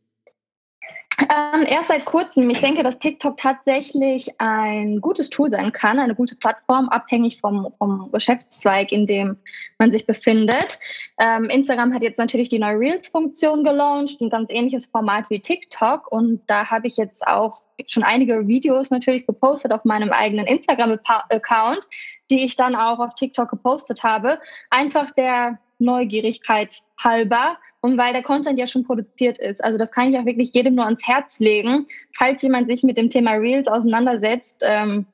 Ähm, 1.22 1.66
erst 1.68 1.90
seit 1.90 2.06
kurzem. 2.06 2.50
Ich 2.50 2.62
denke, 2.62 2.82
dass 2.82 3.00
TikTok 3.00 3.38
tatsächlich 3.38 4.30
ein 4.40 5.02
gutes 5.02 5.30
Tool 5.30 5.52
sein 5.52 5.72
kann, 5.74 6.00
eine 6.00 6.16
gute 6.16 6.36
Plattform, 6.36 6.88
abhängig 6.90 7.42
vom, 7.42 7.74
vom 7.78 8.10
Geschäftszweig, 8.12 8.92
in 8.92 9.06
dem 9.06 9.38
man 9.78 9.92
sich 9.92 10.06
befindet. 10.06 10.80
Ähm, 11.20 11.46
Instagram 11.46 11.94
hat 11.94 12.04
jetzt 12.04 12.20
natürlich 12.20 12.48
die 12.50 12.60
neue 12.60 12.80
Reels-Funktion 12.80 13.64
gelauncht, 13.64 14.22
ein 14.22 14.30
ganz 14.30 14.50
ähnliches 14.50 14.86
Format 14.86 15.26
wie 15.30 15.42
TikTok. 15.42 16.10
Und 16.12 16.42
da 16.48 16.70
habe 16.70 16.88
ich 16.88 16.96
jetzt 16.96 17.28
auch 17.28 17.64
schon 17.86 18.04
einige 18.04 18.48
Videos 18.48 18.90
natürlich 18.90 19.28
gepostet 19.28 19.72
auf 19.72 19.84
meinem 19.84 20.12
eigenen 20.12 20.48
Instagram-Account, 20.48 21.88
die 22.30 22.44
ich 22.46 22.56
dann 22.56 22.76
auch 22.76 23.00
auf 23.00 23.16
TikTok 23.16 23.50
gepostet 23.50 24.04
habe. 24.04 24.40
Einfach 24.70 25.12
der 25.12 25.60
Neugierigkeit 25.79 26.81
halber 26.98 27.57
und 27.81 27.98
weil 27.98 28.13
der 28.13 28.24
Content 28.24 28.59
ja 28.59 28.67
schon 28.67 28.83
produziert 28.83 29.38
ist. 29.38 29.63
Also 29.63 29.77
das 29.77 29.91
kann 29.91 30.12
ich 30.12 30.19
auch 30.19 30.25
wirklich 30.25 30.53
jedem 30.53 30.75
nur 30.75 30.86
ans 30.86 31.07
Herz 31.07 31.39
legen. 31.39 31.88
Falls 32.17 32.41
jemand 32.41 32.69
sich 32.69 32.83
mit 32.83 32.98
dem 32.98 33.09
Thema 33.09 33.33
Reels 33.33 33.67
auseinandersetzt, 33.67 34.63
ähm, 34.65 35.05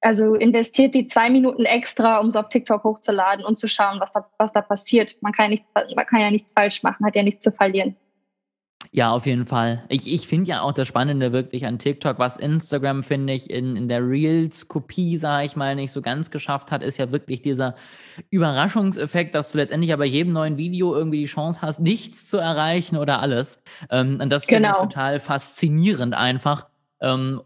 also 0.00 0.34
investiert 0.34 0.94
die 0.94 1.06
zwei 1.06 1.30
Minuten 1.30 1.64
extra, 1.64 2.18
um 2.18 2.26
es 2.26 2.36
auf 2.36 2.48
TikTok 2.48 2.82
hochzuladen 2.82 3.44
und 3.44 3.56
zu 3.56 3.68
schauen, 3.68 4.00
was 4.00 4.10
da, 4.10 4.28
was 4.36 4.52
da 4.52 4.60
passiert. 4.60 5.16
Man 5.20 5.32
kann, 5.32 5.50
nichts, 5.50 5.66
man 5.94 6.06
kann 6.06 6.20
ja 6.20 6.30
nichts 6.30 6.52
falsch 6.52 6.82
machen, 6.82 7.06
hat 7.06 7.14
ja 7.14 7.22
nichts 7.22 7.44
zu 7.44 7.52
verlieren. 7.52 7.96
Ja, 8.94 9.10
auf 9.10 9.24
jeden 9.24 9.46
Fall. 9.46 9.84
Ich, 9.88 10.12
ich 10.12 10.28
finde 10.28 10.50
ja 10.50 10.60
auch 10.60 10.72
das 10.72 10.86
Spannende 10.86 11.32
wirklich 11.32 11.64
an 11.64 11.78
TikTok, 11.78 12.18
was 12.18 12.36
Instagram, 12.36 13.02
finde 13.02 13.32
ich, 13.32 13.48
in, 13.48 13.74
in 13.74 13.88
der 13.88 14.06
Reels-Kopie, 14.06 15.16
sage 15.16 15.46
ich 15.46 15.56
mal, 15.56 15.74
nicht 15.74 15.92
so 15.92 16.02
ganz 16.02 16.30
geschafft 16.30 16.70
hat, 16.70 16.82
ist 16.82 16.98
ja 16.98 17.10
wirklich 17.10 17.40
dieser 17.40 17.74
Überraschungseffekt, 18.28 19.34
dass 19.34 19.50
du 19.50 19.56
letztendlich 19.56 19.94
aber 19.94 20.04
jedem 20.04 20.34
neuen 20.34 20.58
Video 20.58 20.94
irgendwie 20.94 21.20
die 21.20 21.24
Chance 21.24 21.62
hast, 21.62 21.80
nichts 21.80 22.26
zu 22.26 22.36
erreichen 22.36 22.98
oder 22.98 23.20
alles. 23.20 23.64
Ähm, 23.90 24.18
und 24.20 24.28
das 24.28 24.44
finde 24.44 24.68
genau. 24.68 24.82
ich 24.82 24.88
total 24.90 25.20
faszinierend 25.20 26.12
einfach. 26.12 26.66
Ähm, 27.00 27.40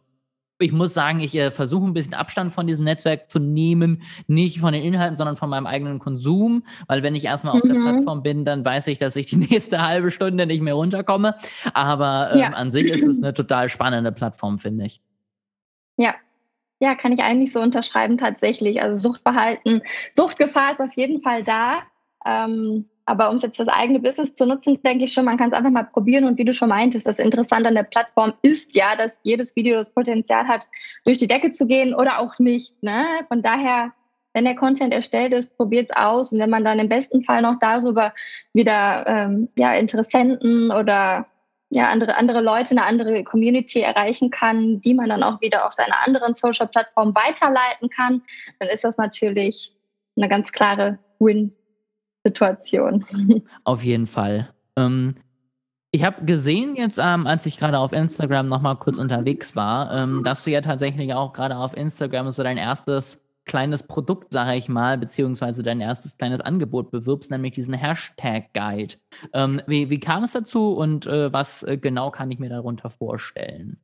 ich 0.58 0.72
muss 0.72 0.94
sagen, 0.94 1.20
ich 1.20 1.34
äh, 1.34 1.50
versuche 1.50 1.86
ein 1.86 1.92
bisschen 1.92 2.14
Abstand 2.14 2.52
von 2.52 2.66
diesem 2.66 2.84
Netzwerk 2.84 3.30
zu 3.30 3.38
nehmen, 3.38 4.02
nicht 4.26 4.60
von 4.60 4.72
den 4.72 4.82
Inhalten, 4.82 5.16
sondern 5.16 5.36
von 5.36 5.50
meinem 5.50 5.66
eigenen 5.66 5.98
Konsum, 5.98 6.64
weil 6.86 7.02
wenn 7.02 7.14
ich 7.14 7.24
erstmal 7.24 7.54
auf 7.54 7.64
mhm. 7.64 7.68
der 7.68 7.80
Plattform 7.80 8.22
bin, 8.22 8.44
dann 8.44 8.64
weiß 8.64 8.86
ich, 8.88 8.98
dass 8.98 9.16
ich 9.16 9.26
die 9.26 9.36
nächste 9.50 9.86
halbe 9.86 10.10
Stunde 10.10 10.46
nicht 10.46 10.62
mehr 10.62 10.74
runterkomme. 10.74 11.36
Aber 11.74 12.30
ähm, 12.32 12.38
ja. 12.38 12.48
an 12.50 12.70
sich 12.70 12.86
ist 12.86 13.06
es 13.06 13.22
eine 13.22 13.34
total 13.34 13.68
spannende 13.68 14.12
Plattform, 14.12 14.58
finde 14.58 14.86
ich. 14.86 15.00
Ja. 15.96 16.14
Ja, 16.78 16.94
kann 16.94 17.12
ich 17.12 17.20
eigentlich 17.20 17.52
so 17.52 17.60
unterschreiben 17.60 18.18
tatsächlich. 18.18 18.82
Also 18.82 18.98
Suchtverhalten, 18.98 19.80
Suchtgefahr 20.14 20.72
ist 20.72 20.80
auf 20.80 20.92
jeden 20.94 21.22
Fall 21.22 21.42
da. 21.42 21.78
Ähm, 22.26 22.84
aber 23.06 23.30
um 23.30 23.36
es 23.36 23.42
jetzt 23.42 23.56
fürs 23.56 23.68
eigene 23.68 24.00
Business 24.00 24.34
zu 24.34 24.46
nutzen, 24.46 24.82
denke 24.82 25.04
ich 25.04 25.12
schon, 25.12 25.24
man 25.24 25.36
kann 25.36 25.50
es 25.50 25.56
einfach 25.56 25.70
mal 25.70 25.84
probieren. 25.84 26.24
Und 26.24 26.38
wie 26.38 26.44
du 26.44 26.52
schon 26.52 26.68
meintest, 26.68 27.06
das 27.06 27.20
Interessante 27.20 27.68
an 27.68 27.76
der 27.76 27.84
Plattform 27.84 28.34
ist 28.42 28.74
ja, 28.74 28.96
dass 28.96 29.20
jedes 29.22 29.54
Video 29.54 29.76
das 29.76 29.90
Potenzial 29.90 30.48
hat, 30.48 30.66
durch 31.04 31.16
die 31.18 31.28
Decke 31.28 31.50
zu 31.50 31.68
gehen 31.68 31.94
oder 31.94 32.18
auch 32.18 32.40
nicht. 32.40 32.82
Ne? 32.82 33.06
Von 33.28 33.42
daher, 33.42 33.92
wenn 34.34 34.44
der 34.44 34.56
Content 34.56 34.92
erstellt 34.92 35.32
ist, 35.32 35.56
probiert 35.56 35.90
es 35.90 35.96
aus. 35.96 36.32
Und 36.32 36.40
wenn 36.40 36.50
man 36.50 36.64
dann 36.64 36.80
im 36.80 36.88
besten 36.88 37.22
Fall 37.22 37.42
noch 37.42 37.60
darüber 37.60 38.12
wieder 38.52 39.06
ähm, 39.06 39.48
ja, 39.56 39.72
Interessenten 39.74 40.72
oder 40.72 41.26
ja, 41.70 41.88
andere, 41.88 42.16
andere 42.16 42.40
Leute, 42.40 42.72
eine 42.72 42.84
andere 42.84 43.22
Community 43.22 43.80
erreichen 43.80 44.30
kann, 44.32 44.80
die 44.80 44.94
man 44.94 45.08
dann 45.08 45.22
auch 45.22 45.40
wieder 45.40 45.64
auf 45.64 45.72
seiner 45.72 46.04
anderen 46.04 46.34
Social-Plattform 46.34 47.14
weiterleiten 47.14 47.88
kann, 47.88 48.22
dann 48.58 48.68
ist 48.68 48.82
das 48.82 48.98
natürlich 48.98 49.72
eine 50.16 50.28
ganz 50.28 50.50
klare 50.50 50.98
Win 51.20 51.52
Situation. 52.28 53.04
Auf 53.64 53.82
jeden 53.82 54.06
Fall. 54.06 54.48
Ähm, 54.76 55.16
ich 55.92 56.04
habe 56.04 56.24
gesehen 56.24 56.76
jetzt, 56.76 56.98
ähm, 57.02 57.26
als 57.26 57.46
ich 57.46 57.58
gerade 57.58 57.78
auf 57.78 57.92
Instagram 57.92 58.48
noch 58.48 58.60
mal 58.60 58.74
kurz 58.74 58.98
unterwegs 58.98 59.56
war, 59.56 59.92
ähm, 59.92 60.24
dass 60.24 60.44
du 60.44 60.50
ja 60.50 60.60
tatsächlich 60.60 61.14
auch 61.14 61.32
gerade 61.32 61.56
auf 61.56 61.76
Instagram 61.76 62.30
so 62.30 62.42
dein 62.42 62.58
erstes 62.58 63.24
kleines 63.46 63.84
Produkt, 63.84 64.32
sage 64.32 64.56
ich 64.56 64.68
mal, 64.68 64.98
beziehungsweise 64.98 65.62
dein 65.62 65.80
erstes 65.80 66.18
kleines 66.18 66.40
Angebot 66.40 66.90
bewirbst, 66.90 67.30
nämlich 67.30 67.54
diesen 67.54 67.74
Hashtag-Guide. 67.74 68.96
Ähm, 69.32 69.62
wie, 69.66 69.88
wie, 69.88 70.00
kam 70.00 70.24
es 70.24 70.32
dazu 70.32 70.74
und 70.74 71.06
äh, 71.06 71.32
was 71.32 71.62
äh, 71.62 71.78
genau 71.78 72.10
kann 72.10 72.30
ich 72.30 72.40
mir 72.40 72.50
darunter 72.50 72.90
vorstellen? 72.90 73.78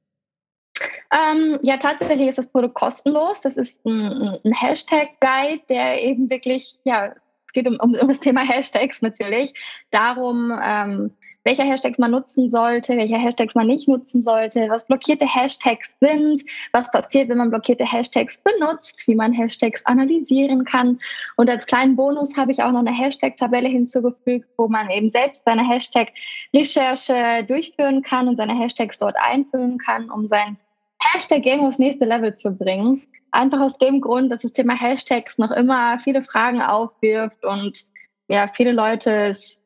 Ähm, 1.13 1.59
ja, 1.63 1.77
tatsächlich 1.77 2.29
ist 2.29 2.39
das 2.39 2.51
Produkt 2.51 2.75
kostenlos. 2.75 3.41
Das 3.43 3.57
ist 3.57 3.85
ein, 3.87 4.39
ein 4.45 4.53
Hashtag-Guide, 4.53 5.63
der 5.69 6.03
eben 6.03 6.29
wirklich 6.29 6.79
ja, 6.85 7.15
es 7.53 7.63
geht 7.63 7.69
um, 7.69 7.79
um, 7.81 7.95
um 7.95 8.09
das 8.09 8.21
Thema 8.21 8.41
Hashtags 8.41 9.03
natürlich, 9.03 9.53
darum, 9.91 10.59
ähm, 10.65 11.11
welche 11.45 11.65
Hashtags 11.65 11.99
man 11.99 12.13
nutzen 12.13 12.49
sollte, 12.49 12.97
welche 12.97 13.19
Hashtags 13.19 13.55
man 13.55 13.67
nicht 13.67 13.89
nutzen 13.89 14.23
sollte, 14.23 14.69
was 14.71 14.87
blockierte 14.87 15.27
Hashtags 15.27 15.95
sind, 16.01 16.43
was 16.73 16.91
passiert, 16.91 17.29
wenn 17.29 17.39
man 17.39 17.51
blockierte 17.51 17.85
Hashtags 17.85 18.39
benutzt, 18.39 19.07
wie 19.07 19.17
man 19.17 19.33
Hashtags 19.33 19.85
analysieren 19.85 20.65
kann. 20.65 21.01
Und 21.37 21.51
als 21.51 21.67
kleinen 21.67 21.97
Bonus 21.97 22.37
habe 22.37 22.53
ich 22.53 22.63
auch 22.63 22.73
noch 22.73 22.81
eine 22.81 22.97
Hashtag-Tabelle 22.97 23.69
hinzugefügt, 23.69 24.49
wo 24.57 24.69
man 24.69 24.89
eben 24.89 25.11
selbst 25.11 25.45
seine 25.45 25.69
Hashtag-Recherche 25.69 27.45
durchführen 27.47 28.03
kann 28.03 28.29
und 28.29 28.37
seine 28.37 28.59
Hashtags 28.59 28.99
dort 28.99 29.17
einfüllen 29.17 29.79
kann, 29.79 30.11
um 30.11 30.29
sein 30.29 30.57
Hashtag-Game 31.01 31.61
aufs 31.61 31.79
nächste 31.79 32.05
Level 32.05 32.33
zu 32.35 32.53
bringen. 32.53 33.03
Einfach 33.33 33.61
aus 33.61 33.79
dem 33.79 34.01
Grund, 34.01 34.31
dass 34.31 34.43
das 34.43 34.53
Thema 34.53 34.75
Hashtags 34.75 35.39
noch 35.39 35.51
immer 35.51 35.99
viele 35.99 36.23
Fragen 36.23 36.61
aufwirft 36.61 37.45
und 37.45 37.87
ja, 38.29 38.47
viele 38.49 38.73
Leute 38.73 39.11
es 39.11 39.59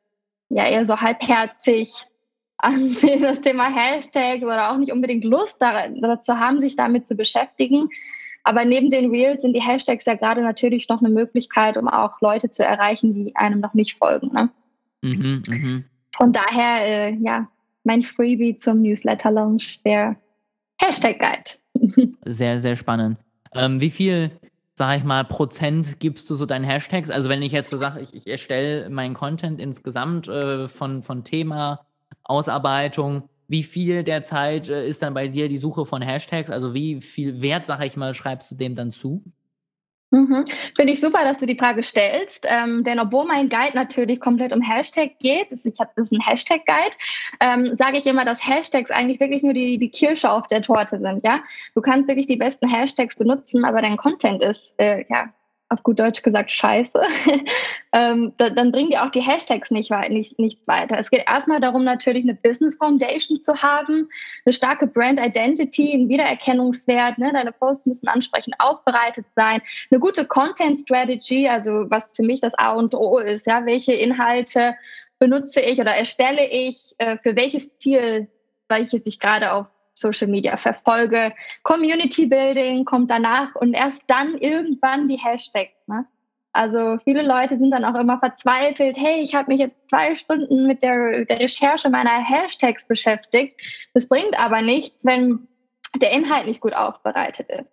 ja 0.48 0.66
eher 0.66 0.84
so 0.84 1.00
halbherzig 1.00 2.06
ansehen, 2.58 3.20
das 3.20 3.40
Thema 3.40 3.68
Hashtags 3.68 4.42
oder 4.42 4.70
auch 4.70 4.78
nicht 4.78 4.92
unbedingt 4.92 5.24
Lust 5.24 5.60
dazu 5.60 6.38
haben, 6.38 6.60
sich 6.60 6.76
damit 6.76 7.06
zu 7.06 7.14
beschäftigen. 7.14 7.88
Aber 8.44 8.64
neben 8.64 8.90
den 8.90 9.10
Reels 9.10 9.42
sind 9.42 9.54
die 9.54 9.60
Hashtags 9.60 10.04
ja 10.04 10.14
gerade 10.14 10.40
natürlich 10.40 10.88
noch 10.88 11.00
eine 11.00 11.10
Möglichkeit, 11.10 11.76
um 11.76 11.88
auch 11.88 12.20
Leute 12.20 12.48
zu 12.48 12.64
erreichen, 12.64 13.12
die 13.12 13.34
einem 13.34 13.60
noch 13.60 13.74
nicht 13.74 13.98
folgen. 13.98 14.32
Ne? 14.32 14.50
Mhm, 15.02 15.42
mh. 15.48 15.82
Von 16.16 16.32
daher, 16.32 16.86
äh, 16.86 17.14
ja, 17.16 17.48
mein 17.82 18.02
Freebie 18.02 18.56
zum 18.56 18.82
Newsletter-Launch, 18.82 19.82
der 19.82 20.16
Hashtag-Guide. 20.78 22.14
Sehr, 22.24 22.60
sehr 22.60 22.76
spannend. 22.76 23.18
Ähm, 23.58 23.80
wie 23.80 23.90
viel, 23.90 24.32
sag 24.74 24.98
ich 24.98 25.04
mal, 25.04 25.24
Prozent 25.24 26.00
gibst 26.00 26.28
du 26.30 26.34
so 26.34 26.46
deinen 26.46 26.64
Hashtags? 26.64 27.10
Also 27.10 27.28
wenn 27.28 27.42
ich 27.42 27.52
jetzt 27.52 27.70
so 27.70 27.76
sage, 27.76 28.00
ich, 28.00 28.14
ich 28.14 28.26
erstelle 28.26 28.88
meinen 28.90 29.14
Content 29.14 29.60
insgesamt 29.60 30.28
äh, 30.28 30.68
von, 30.68 31.02
von 31.02 31.24
Thema, 31.24 31.86
Ausarbeitung, 32.24 33.28
wie 33.48 33.62
viel 33.62 34.02
der 34.02 34.22
Zeit 34.22 34.68
äh, 34.68 34.86
ist 34.86 35.02
dann 35.02 35.14
bei 35.14 35.28
dir 35.28 35.48
die 35.48 35.58
Suche 35.58 35.86
von 35.86 36.02
Hashtags? 36.02 36.50
Also 36.50 36.74
wie 36.74 37.00
viel 37.00 37.40
Wert, 37.42 37.66
sag 37.66 37.84
ich 37.84 37.96
mal, 37.96 38.14
schreibst 38.14 38.50
du 38.50 38.54
dem 38.56 38.74
dann 38.74 38.90
zu? 38.90 39.22
Mhm. 40.10 40.44
Finde 40.76 40.92
ich 40.92 41.00
super, 41.00 41.24
dass 41.24 41.40
du 41.40 41.46
die 41.46 41.56
Frage 41.56 41.82
stellst, 41.82 42.46
ähm, 42.48 42.84
denn 42.84 43.00
obwohl 43.00 43.26
mein 43.26 43.48
Guide 43.48 43.74
natürlich 43.74 44.20
komplett 44.20 44.52
um 44.52 44.62
Hashtag 44.62 45.18
geht, 45.18 45.52
ich 45.52 45.80
habe 45.80 45.90
das 45.96 46.10
ist 46.10 46.12
ein 46.12 46.20
Hashtag-Guide, 46.20 46.96
ähm, 47.40 47.76
sage 47.76 47.98
ich 47.98 48.06
immer, 48.06 48.24
dass 48.24 48.46
Hashtags 48.46 48.92
eigentlich 48.92 49.18
wirklich 49.18 49.42
nur 49.42 49.52
die, 49.52 49.78
die 49.78 49.90
Kirsche 49.90 50.30
auf 50.30 50.46
der 50.46 50.62
Torte 50.62 51.00
sind. 51.00 51.24
Ja, 51.24 51.40
du 51.74 51.80
kannst 51.80 52.08
wirklich 52.08 52.28
die 52.28 52.36
besten 52.36 52.68
Hashtags 52.68 53.16
benutzen, 53.16 53.64
aber 53.64 53.82
dein 53.82 53.96
Content 53.96 54.42
ist 54.42 54.74
äh, 54.78 55.04
ja 55.08 55.32
auf 55.68 55.82
gut 55.82 55.98
Deutsch 55.98 56.22
gesagt 56.22 56.52
scheiße, 56.52 57.00
ähm, 57.92 58.32
da, 58.38 58.50
dann 58.50 58.70
bringen 58.70 58.90
dir 58.90 59.04
auch 59.04 59.10
die 59.10 59.20
Hashtags 59.20 59.70
nicht, 59.70 59.90
nicht, 60.10 60.38
nicht 60.38 60.66
weiter. 60.68 60.98
Es 60.98 61.10
geht 61.10 61.24
erstmal 61.26 61.60
darum, 61.60 61.82
natürlich 61.82 62.22
eine 62.22 62.34
Business 62.34 62.76
Foundation 62.76 63.40
zu 63.40 63.62
haben, 63.62 64.08
eine 64.44 64.52
starke 64.52 64.86
Brand 64.86 65.18
Identity, 65.18 65.92
einen 65.92 66.08
Wiedererkennungswert. 66.08 67.18
Ne? 67.18 67.32
Deine 67.32 67.52
Posts 67.52 67.86
müssen 67.86 68.08
ansprechend 68.08 68.54
aufbereitet 68.58 69.26
sein, 69.34 69.60
eine 69.90 69.98
gute 69.98 70.24
Content 70.24 70.78
Strategy, 70.78 71.48
also 71.48 71.90
was 71.90 72.12
für 72.14 72.22
mich 72.22 72.40
das 72.40 72.54
A 72.54 72.72
und 72.72 72.94
O 72.94 73.18
ist. 73.18 73.46
Ja, 73.46 73.66
welche 73.66 73.92
Inhalte 73.92 74.76
benutze 75.18 75.60
ich 75.60 75.80
oder 75.80 75.94
erstelle 75.94 76.46
ich 76.48 76.94
äh, 76.98 77.16
für 77.18 77.34
welches 77.34 77.76
Ziel, 77.78 78.28
welches 78.68 79.06
ich 79.06 79.18
gerade 79.18 79.52
auf 79.52 79.66
Social 79.98 80.28
Media 80.28 80.56
verfolge. 80.56 81.32
Community 81.62 82.26
Building 82.26 82.84
kommt 82.84 83.10
danach 83.10 83.54
und 83.56 83.74
erst 83.74 84.02
dann 84.06 84.36
irgendwann 84.38 85.08
die 85.08 85.16
Hashtags. 85.16 85.86
Ne? 85.86 86.06
Also 86.52 86.96
viele 87.04 87.22
Leute 87.22 87.58
sind 87.58 87.70
dann 87.70 87.84
auch 87.84 87.98
immer 87.98 88.18
verzweifelt, 88.18 88.96
hey, 88.98 89.20
ich 89.20 89.34
habe 89.34 89.50
mich 89.50 89.60
jetzt 89.60 89.90
zwei 89.90 90.14
Stunden 90.14 90.66
mit 90.66 90.82
der, 90.82 91.24
der 91.24 91.40
Recherche 91.40 91.90
meiner 91.90 92.18
Hashtags 92.22 92.86
beschäftigt. 92.86 93.60
Das 93.94 94.08
bringt 94.08 94.38
aber 94.38 94.62
nichts, 94.62 95.04
wenn 95.04 95.48
der 95.96 96.12
Inhalt 96.12 96.46
nicht 96.46 96.60
gut 96.60 96.74
aufbereitet 96.74 97.48
ist. 97.50 97.70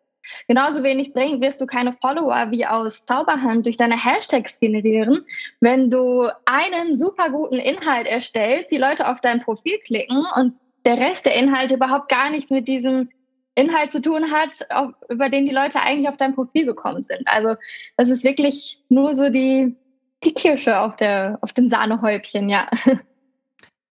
Genauso 0.47 0.83
wenig 0.83 1.13
bringt, 1.13 1.41
wirst 1.41 1.59
du 1.59 1.65
keine 1.65 1.93
Follower 1.93 2.51
wie 2.51 2.65
aus 2.65 3.05
Zauberhand 3.05 3.65
durch 3.65 3.77
deine 3.77 4.01
Hashtags 4.01 4.59
generieren, 4.59 5.25
wenn 5.59 5.89
du 5.89 6.29
einen 6.45 6.95
super 6.95 7.29
guten 7.29 7.55
Inhalt 7.55 8.07
erstellst, 8.07 8.71
die 8.71 8.77
Leute 8.77 9.09
auf 9.09 9.19
dein 9.19 9.41
Profil 9.41 9.79
klicken 9.79 10.25
und 10.35 10.55
der 10.85 10.99
Rest 10.99 11.25
der 11.25 11.35
Inhalte 11.35 11.75
überhaupt 11.75 12.09
gar 12.09 12.29
nichts 12.29 12.49
mit 12.49 12.67
diesem 12.67 13.09
Inhalt 13.55 13.91
zu 13.91 14.01
tun 14.01 14.31
hat, 14.31 14.65
auf, 14.69 14.93
über 15.09 15.29
den 15.29 15.45
die 15.45 15.53
Leute 15.53 15.79
eigentlich 15.81 16.09
auf 16.09 16.17
dein 16.17 16.33
Profil 16.33 16.65
gekommen 16.65 17.03
sind. 17.03 17.21
Also 17.25 17.55
das 17.97 18.09
ist 18.09 18.23
wirklich 18.23 18.79
nur 18.89 19.13
so 19.13 19.29
die, 19.29 19.75
die 20.23 20.33
Kirsche 20.33 20.79
auf, 20.79 20.95
der, 20.95 21.37
auf 21.41 21.53
dem 21.53 21.67
Sahnehäubchen, 21.67 22.49
ja. 22.49 22.67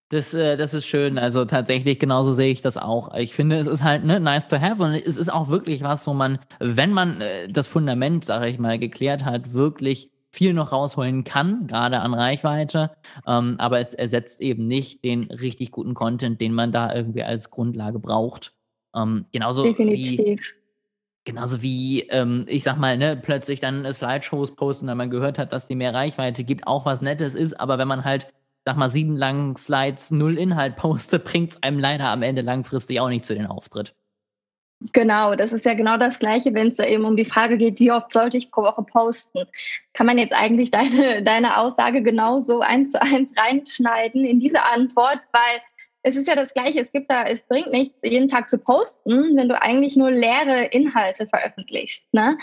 Das, 0.09 0.35
äh, 0.35 0.59
das 0.59 0.75
ist 0.75 0.85
schön. 0.85 1.17
Also 1.17 1.47
tatsächlich, 1.47 1.99
genauso 1.99 2.33
sehe 2.33 2.53
ich 2.53 2.61
das 2.61 2.77
auch. 2.77 3.15
Ich 3.15 3.35
finde, 3.35 3.57
es 3.57 3.67
ist 3.67 3.83
halt 3.83 4.05
ne, 4.05 4.21
nice 4.21 4.47
to 4.47 4.61
have 4.61 4.83
und 4.83 4.93
es 4.93 5.17
ist 5.17 5.33
auch 5.33 5.49
wirklich 5.49 5.83
was, 5.83 6.07
wo 6.07 6.13
man, 6.13 6.39
wenn 6.59 6.93
man 6.93 7.23
äh, 7.23 7.49
das 7.49 7.67
Fundament, 7.67 8.23
sage 8.23 8.49
ich 8.49 8.59
mal, 8.59 8.79
geklärt 8.79 9.25
hat, 9.25 9.55
wirklich 9.55 10.11
viel 10.33 10.55
noch 10.55 10.73
rausholen 10.73 11.25
kann, 11.25 11.67
gerade 11.67 12.01
an 12.01 12.15
Reichweite. 12.15 12.91
Ähm, 13.27 13.57
aber 13.59 13.81
es 13.81 13.95
ersetzt 13.95 14.41
eben 14.41 14.67
nicht 14.67 15.05
den 15.05 15.25
richtig 15.25 15.71
guten 15.71 15.95
Content, 15.95 16.41
den 16.41 16.55
man 16.55 16.73
da 16.73 16.95
irgendwie 16.95 17.23
als 17.23 17.51
Grundlage 17.51 17.99
braucht. 17.99 18.55
Ähm, 18.97 19.27
genauso 19.33 19.63
Definitiv. 19.63 20.19
Wie, 20.19 20.41
genauso 21.25 21.63
wie, 21.63 22.09
ähm, 22.09 22.47
ich 22.49 22.65
sag 22.65 22.79
mal, 22.79 22.97
ne, 22.97 23.17
plötzlich 23.17 23.61
dann 23.61 23.91
Slideshows 23.93 24.57
posten, 24.57 24.87
weil 24.87 24.95
man 24.95 25.11
gehört 25.11 25.39
hat, 25.39 25.53
dass 25.53 25.67
die 25.67 25.77
mehr 25.77 25.95
Reichweite 25.95 26.45
gibt, 26.45 26.67
auch 26.67 26.87
was 26.87 27.03
Nettes 27.03 27.35
ist, 27.35 27.61
aber 27.61 27.79
wenn 27.79 27.89
man 27.89 28.05
halt 28.05 28.27
sag 28.65 28.77
mal, 28.77 28.89
sieben 28.89 29.17
langen 29.17 29.57
Slides, 29.57 30.11
null 30.11 30.39
Inhalt 30.39 30.77
poste, 30.77 31.19
bringt 31.19 31.53
es 31.53 31.63
einem 31.63 31.79
leider 31.79 32.09
am 32.09 32.23
Ende 32.23 32.43
langfristig 32.43 33.01
auch 33.01 33.09
nicht 33.09 33.25
zu 33.25 33.35
den 33.35 33.47
Auftritt. 33.47 33.95
Genau, 34.93 35.35
das 35.35 35.53
ist 35.53 35.65
ja 35.65 35.75
genau 35.75 35.97
das 35.97 36.19
Gleiche, 36.19 36.55
wenn 36.55 36.69
es 36.69 36.77
da 36.77 36.85
eben 36.85 37.05
um 37.05 37.17
die 37.17 37.25
Frage 37.25 37.59
geht, 37.59 37.79
wie 37.79 37.93
oft 37.93 38.13
sollte 38.13 38.37
ich 38.37 38.51
pro 38.51 38.63
Woche 38.63 38.83
posten. 38.83 39.47
Kann 39.93 40.07
man 40.07 40.19
jetzt 40.19 40.33
eigentlich 40.33 40.71
deine, 40.71 41.23
deine 41.25 41.59
Aussage 41.59 42.03
genauso 42.03 42.61
eins 42.61 42.93
zu 42.93 43.01
eins 43.01 43.33
reinschneiden 43.37 44.25
in 44.25 44.41
diese 44.41 44.63
Antwort, 44.65 45.21
weil 45.33 45.61
es 46.03 46.17
ist 46.17 46.27
ja 46.27 46.35
das 46.35 46.53
Gleiche, 46.53 46.81
es 46.81 46.91
gibt 46.91 47.11
da, 47.11 47.25
es 47.25 47.45
bringt 47.45 47.71
nichts, 47.71 47.97
jeden 48.03 48.27
Tag 48.27 48.51
zu 48.51 48.59
posten, 48.59 49.37
wenn 49.37 49.49
du 49.49 49.61
eigentlich 49.61 49.95
nur 49.97 50.11
leere 50.11 50.65
Inhalte 50.65 51.29
veröffentlichst. 51.29 52.13
Ne? 52.13 52.37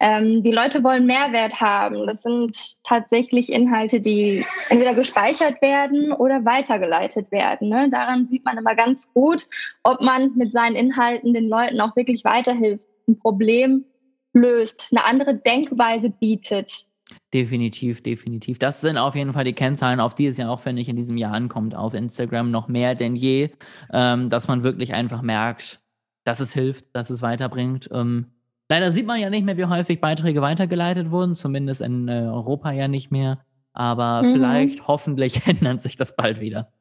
Ähm, 0.00 0.42
die 0.42 0.50
Leute 0.50 0.82
wollen 0.82 1.06
Mehrwert 1.06 1.60
haben. 1.60 2.06
Das 2.06 2.22
sind 2.22 2.76
tatsächlich 2.82 3.50
Inhalte, 3.50 4.00
die 4.00 4.44
entweder 4.68 4.94
gespeichert 4.94 5.62
werden 5.62 6.12
oder 6.12 6.44
weitergeleitet 6.44 7.30
werden. 7.30 7.68
Ne? 7.68 7.88
Daran 7.90 8.26
sieht 8.26 8.44
man 8.44 8.58
immer 8.58 8.74
ganz 8.74 9.12
gut, 9.14 9.46
ob 9.82 10.00
man 10.00 10.34
mit 10.34 10.52
seinen 10.52 10.76
Inhalten 10.76 11.32
den 11.32 11.48
Leuten 11.48 11.80
auch 11.80 11.94
wirklich 11.96 12.24
weiterhilft, 12.24 12.84
ein 13.08 13.18
Problem 13.18 13.84
löst, 14.32 14.88
eine 14.90 15.04
andere 15.04 15.36
Denkweise 15.36 16.10
bietet. 16.10 16.86
Definitiv, 17.32 18.02
definitiv. 18.02 18.58
Das 18.58 18.80
sind 18.80 18.96
auf 18.96 19.14
jeden 19.14 19.32
Fall 19.32 19.44
die 19.44 19.52
Kennzahlen, 19.52 20.00
auf 20.00 20.14
die 20.14 20.26
es 20.26 20.36
ja 20.36 20.48
auch, 20.48 20.60
finde 20.60 20.82
ich, 20.82 20.88
in 20.88 20.96
diesem 20.96 21.16
Jahr 21.16 21.32
ankommt, 21.32 21.74
auf 21.74 21.94
Instagram 21.94 22.50
noch 22.50 22.68
mehr 22.68 22.94
denn 22.94 23.14
je, 23.14 23.50
ähm, 23.92 24.30
dass 24.30 24.48
man 24.48 24.64
wirklich 24.64 24.94
einfach 24.94 25.22
merkt, 25.22 25.80
dass 26.24 26.40
es 26.40 26.52
hilft, 26.52 26.86
dass 26.94 27.10
es 27.10 27.22
weiterbringt. 27.22 27.88
Ähm, 27.92 28.33
Leider 28.68 28.90
sieht 28.90 29.06
man 29.06 29.20
ja 29.20 29.30
nicht 29.30 29.44
mehr, 29.44 29.56
wie 29.56 29.66
häufig 29.66 30.00
Beiträge 30.00 30.40
weitergeleitet 30.40 31.10
wurden, 31.10 31.36
zumindest 31.36 31.80
in 31.80 32.08
äh, 32.08 32.22
Europa 32.26 32.72
ja 32.72 32.88
nicht 32.88 33.10
mehr. 33.10 33.44
Aber 33.72 34.22
mhm. 34.22 34.32
vielleicht, 34.32 34.86
hoffentlich 34.86 35.46
ändert 35.46 35.82
sich 35.82 35.96
das 35.96 36.16
bald 36.16 36.40
wieder. 36.40 36.72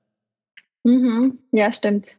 Mhm. 0.83 1.39
Ja, 1.51 1.71
stimmt. 1.71 2.17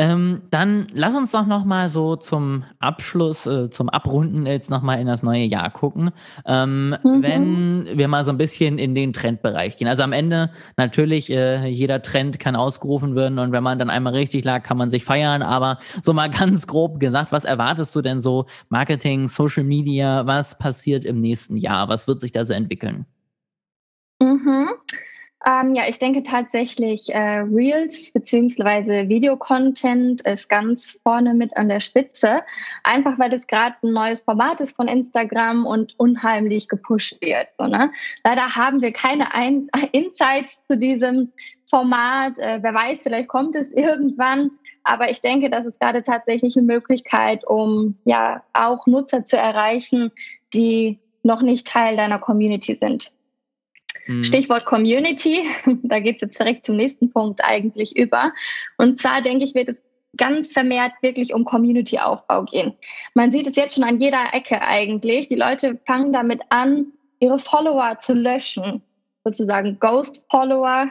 Ähm, 0.00 0.44
dann 0.50 0.86
lass 0.94 1.14
uns 1.14 1.30
doch 1.30 1.44
noch 1.44 1.66
mal 1.66 1.90
so 1.90 2.16
zum 2.16 2.64
Abschluss, 2.78 3.44
äh, 3.44 3.68
zum 3.68 3.90
Abrunden 3.90 4.46
jetzt 4.46 4.70
noch 4.70 4.80
mal 4.80 4.94
in 4.94 5.06
das 5.06 5.22
neue 5.22 5.42
Jahr 5.44 5.68
gucken. 5.68 6.10
Ähm, 6.46 6.96
mhm. 7.04 7.22
Wenn 7.22 7.98
wir 7.98 8.08
mal 8.08 8.24
so 8.24 8.30
ein 8.30 8.38
bisschen 8.38 8.78
in 8.78 8.94
den 8.94 9.12
Trendbereich 9.12 9.76
gehen. 9.76 9.88
Also 9.88 10.02
am 10.02 10.14
Ende 10.14 10.52
natürlich, 10.78 11.30
äh, 11.30 11.66
jeder 11.68 12.00
Trend 12.00 12.38
kann 12.38 12.56
ausgerufen 12.56 13.14
werden 13.14 13.38
und 13.38 13.52
wenn 13.52 13.62
man 13.62 13.78
dann 13.78 13.90
einmal 13.90 14.14
richtig 14.14 14.42
lag, 14.42 14.62
kann 14.62 14.78
man 14.78 14.88
sich 14.88 15.04
feiern. 15.04 15.42
Aber 15.42 15.78
so 16.00 16.14
mal 16.14 16.30
ganz 16.30 16.66
grob 16.66 16.98
gesagt, 16.98 17.30
was 17.30 17.44
erwartest 17.44 17.94
du 17.94 18.00
denn 18.00 18.22
so 18.22 18.46
Marketing, 18.70 19.28
Social 19.28 19.64
Media? 19.64 20.24
Was 20.24 20.56
passiert 20.56 21.04
im 21.04 21.20
nächsten 21.20 21.58
Jahr? 21.58 21.90
Was 21.90 22.08
wird 22.08 22.22
sich 22.22 22.32
da 22.32 22.46
so 22.46 22.54
entwickeln? 22.54 23.04
Mhm. 24.18 24.70
Ähm, 25.46 25.74
ja, 25.74 25.84
ich 25.88 25.98
denke 25.98 26.22
tatsächlich, 26.22 27.14
äh, 27.14 27.38
Reels 27.38 28.12
beziehungsweise 28.12 29.08
Videocontent 29.08 30.20
ist 30.22 30.50
ganz 30.50 30.98
vorne 31.02 31.32
mit 31.32 31.56
an 31.56 31.70
der 31.70 31.80
Spitze. 31.80 32.42
Einfach 32.84 33.18
weil 33.18 33.30
das 33.30 33.46
gerade 33.46 33.76
ein 33.82 33.92
neues 33.92 34.20
Format 34.20 34.60
ist 34.60 34.76
von 34.76 34.86
Instagram 34.86 35.64
und 35.64 35.98
unheimlich 35.98 36.68
gepusht 36.68 37.16
wird. 37.22 37.48
So, 37.58 37.66
ne? 37.66 37.90
Leider 38.22 38.54
haben 38.54 38.82
wir 38.82 38.92
keine 38.92 39.32
ein 39.34 39.68
Insights 39.92 40.66
zu 40.66 40.76
diesem 40.76 41.32
Format. 41.70 42.38
Äh, 42.38 42.58
wer 42.60 42.74
weiß, 42.74 43.02
vielleicht 43.02 43.28
kommt 43.28 43.56
es 43.56 43.72
irgendwann. 43.72 44.50
Aber 44.84 45.10
ich 45.10 45.22
denke, 45.22 45.48
das 45.48 45.64
ist 45.64 45.80
gerade 45.80 46.02
tatsächlich 46.02 46.54
eine 46.56 46.66
Möglichkeit, 46.66 47.46
um 47.46 47.96
ja 48.04 48.42
auch 48.52 48.86
Nutzer 48.86 49.24
zu 49.24 49.38
erreichen, 49.38 50.12
die 50.52 50.98
noch 51.22 51.40
nicht 51.40 51.66
Teil 51.66 51.96
deiner 51.96 52.18
Community 52.18 52.74
sind. 52.74 53.12
Mhm. 54.06 54.24
Stichwort 54.24 54.64
Community, 54.64 55.48
da 55.82 56.00
geht 56.00 56.16
es 56.16 56.22
jetzt 56.22 56.38
direkt 56.38 56.64
zum 56.64 56.76
nächsten 56.76 57.10
Punkt 57.10 57.40
eigentlich 57.42 57.96
über. 57.96 58.32
Und 58.78 58.98
zwar 58.98 59.22
denke 59.22 59.44
ich, 59.44 59.54
wird 59.54 59.68
es 59.68 59.82
ganz 60.16 60.52
vermehrt 60.52 60.92
wirklich 61.02 61.34
um 61.34 61.44
Community-Aufbau 61.44 62.44
gehen. 62.44 62.74
Man 63.14 63.30
sieht 63.30 63.46
es 63.46 63.56
jetzt 63.56 63.74
schon 63.74 63.84
an 63.84 64.00
jeder 64.00 64.32
Ecke 64.32 64.60
eigentlich. 64.60 65.28
Die 65.28 65.36
Leute 65.36 65.78
fangen 65.86 66.12
damit 66.12 66.42
an, 66.48 66.86
ihre 67.20 67.38
Follower 67.38 67.98
zu 67.98 68.14
löschen. 68.14 68.82
Sozusagen 69.24 69.78
Ghost-Follower, 69.78 70.90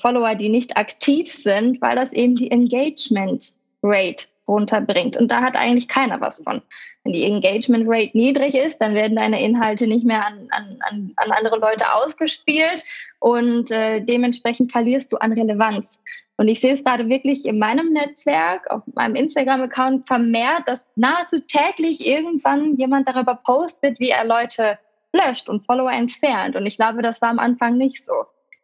Follower, 0.00 0.34
die 0.34 0.48
nicht 0.48 0.76
aktiv 0.76 1.32
sind, 1.32 1.80
weil 1.80 1.96
das 1.96 2.12
eben 2.12 2.36
die 2.36 2.50
Engagement 2.50 3.54
Rate 3.82 4.26
runterbringt. 4.48 5.16
Und 5.16 5.30
da 5.30 5.42
hat 5.42 5.54
eigentlich 5.54 5.88
keiner 5.88 6.20
was 6.20 6.42
von. 6.42 6.62
Wenn 7.04 7.12
die 7.12 7.24
Engagement 7.24 7.84
Rate 7.86 8.16
niedrig 8.16 8.54
ist, 8.54 8.78
dann 8.78 8.94
werden 8.94 9.16
deine 9.16 9.42
Inhalte 9.42 9.86
nicht 9.86 10.04
mehr 10.04 10.26
an, 10.26 10.48
an, 10.50 11.12
an 11.16 11.32
andere 11.32 11.58
Leute 11.58 11.92
ausgespielt 11.92 12.82
und 13.20 13.70
äh, 13.70 14.00
dementsprechend 14.00 14.72
verlierst 14.72 15.12
du 15.12 15.16
an 15.18 15.32
Relevanz. 15.32 15.98
Und 16.36 16.48
ich 16.48 16.60
sehe 16.60 16.72
es 16.72 16.84
gerade 16.84 17.08
wirklich 17.08 17.46
in 17.46 17.58
meinem 17.58 17.92
Netzwerk, 17.92 18.70
auf 18.70 18.82
meinem 18.94 19.16
Instagram-Account 19.16 20.06
vermehrt, 20.06 20.62
dass 20.66 20.88
nahezu 20.94 21.40
täglich 21.40 22.04
irgendwann 22.04 22.76
jemand 22.76 23.08
darüber 23.08 23.34
postet, 23.44 23.98
wie 23.98 24.10
er 24.10 24.24
Leute 24.24 24.78
löscht 25.12 25.48
und 25.48 25.66
Follower 25.66 25.90
entfernt. 25.90 26.54
Und 26.54 26.66
ich 26.66 26.76
glaube, 26.76 27.02
das 27.02 27.20
war 27.22 27.30
am 27.30 27.38
Anfang 27.38 27.76
nicht 27.76 28.04
so. 28.04 28.12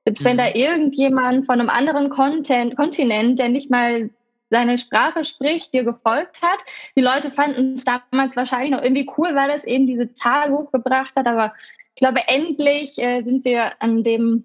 Selbst 0.04 0.22
mhm. 0.22 0.28
wenn 0.28 0.38
da 0.38 0.54
irgendjemand 0.54 1.46
von 1.46 1.60
einem 1.60 1.70
anderen 1.70 2.10
Content, 2.10 2.76
Kontinent, 2.76 3.38
der 3.38 3.48
nicht 3.48 3.70
mal 3.70 4.10
seine 4.54 4.78
Sprache 4.78 5.24
spricht, 5.24 5.74
dir 5.74 5.82
gefolgt 5.82 6.40
hat. 6.40 6.60
Die 6.96 7.00
Leute 7.00 7.32
fanden 7.32 7.74
es 7.74 7.84
damals 7.84 8.36
wahrscheinlich 8.36 8.70
noch 8.70 8.82
irgendwie 8.82 9.10
cool, 9.18 9.34
weil 9.34 9.50
es 9.50 9.64
eben 9.64 9.88
diese 9.88 10.12
Zahl 10.12 10.52
hochgebracht 10.52 11.16
hat. 11.16 11.26
Aber 11.26 11.52
ich 11.96 12.00
glaube, 12.00 12.20
endlich 12.28 12.96
äh, 12.98 13.22
sind 13.22 13.44
wir 13.44 13.82
an 13.82 14.04
dem 14.04 14.44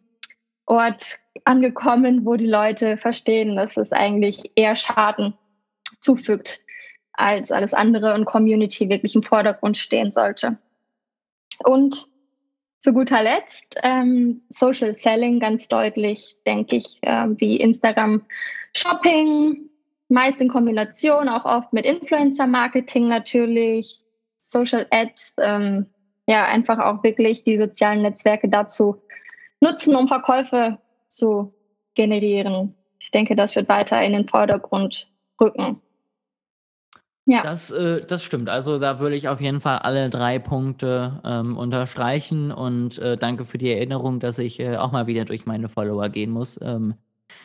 Ort 0.66 1.20
angekommen, 1.46 2.26
wo 2.26 2.38
die 2.38 2.48
Leute 2.48 2.98
verstehen, 2.98 3.56
dass 3.56 3.78
es 3.78 3.92
eigentlich 3.92 4.52
eher 4.56 4.76
Schaden 4.76 5.36
zufügt 6.00 6.62
als 7.14 7.52
alles 7.52 7.76
andere 7.76 8.16
und 8.16 8.26
Community 8.26 8.90
wirklich 8.90 9.14
im 9.14 9.22
Vordergrund 9.22 9.78
stehen 9.78 10.12
sollte. 10.12 10.58
Und 11.64 12.08
zu 12.80 12.94
guter 12.94 13.22
Letzt 13.22 13.78
ähm, 13.84 14.42
Social 14.50 14.98
Selling 14.98 15.40
ganz 15.40 15.68
deutlich, 15.68 16.38
denke 16.48 16.78
ich, 16.78 16.98
äh, 17.02 17.28
wie 17.38 17.58
Instagram 17.58 18.24
Shopping, 18.74 19.69
meist 20.10 20.42
in 20.42 20.50
Kombination, 20.50 21.30
auch 21.30 21.46
oft 21.46 21.72
mit 21.72 21.86
Influencer-Marketing 21.86 23.08
natürlich, 23.08 24.02
Social 24.38 24.86
Ads, 24.90 25.36
ähm, 25.40 25.86
ja, 26.28 26.46
einfach 26.46 26.80
auch 26.80 27.04
wirklich 27.04 27.44
die 27.44 27.58
sozialen 27.58 28.02
Netzwerke 28.02 28.50
dazu 28.50 29.02
nutzen, 29.62 29.96
um 29.96 30.08
Verkäufe 30.08 30.80
zu 31.08 31.54
generieren. 31.96 32.76
Ich 33.00 33.12
denke, 33.12 33.36
das 33.36 33.56
wird 33.56 33.70
weiter 33.70 34.02
in 34.02 34.14
den 34.14 34.28
Vordergrund 34.28 35.08
rücken. 35.40 35.82
Ja. 37.26 37.44
Das, 37.44 37.70
äh, 37.70 38.02
das 38.06 38.24
stimmt. 38.24 38.50
Also 38.50 38.80
da 38.80 39.00
würde 39.00 39.16
ich 39.16 39.28
auf 39.28 39.40
jeden 39.40 39.62
Fall 39.62 39.80
alle 39.80 40.10
drei 40.10 40.40
Punkte 40.40 41.22
ähm, 41.24 41.58
unterstreichen 41.58 42.52
und 42.52 42.98
äh, 42.98 43.18
danke 43.18 43.46
für 43.46 43.60
die 43.60 43.72
Erinnerung, 43.72 44.20
dass 44.20 44.40
ich 44.40 44.60
äh, 44.60 44.78
auch 44.78 44.92
mal 44.92 45.06
wieder 45.06 45.26
durch 45.26 45.46
meine 45.46 45.70
Follower 45.70 46.10
gehen 46.10 46.32
muss. 46.32 46.60
Ähm, 46.64 46.96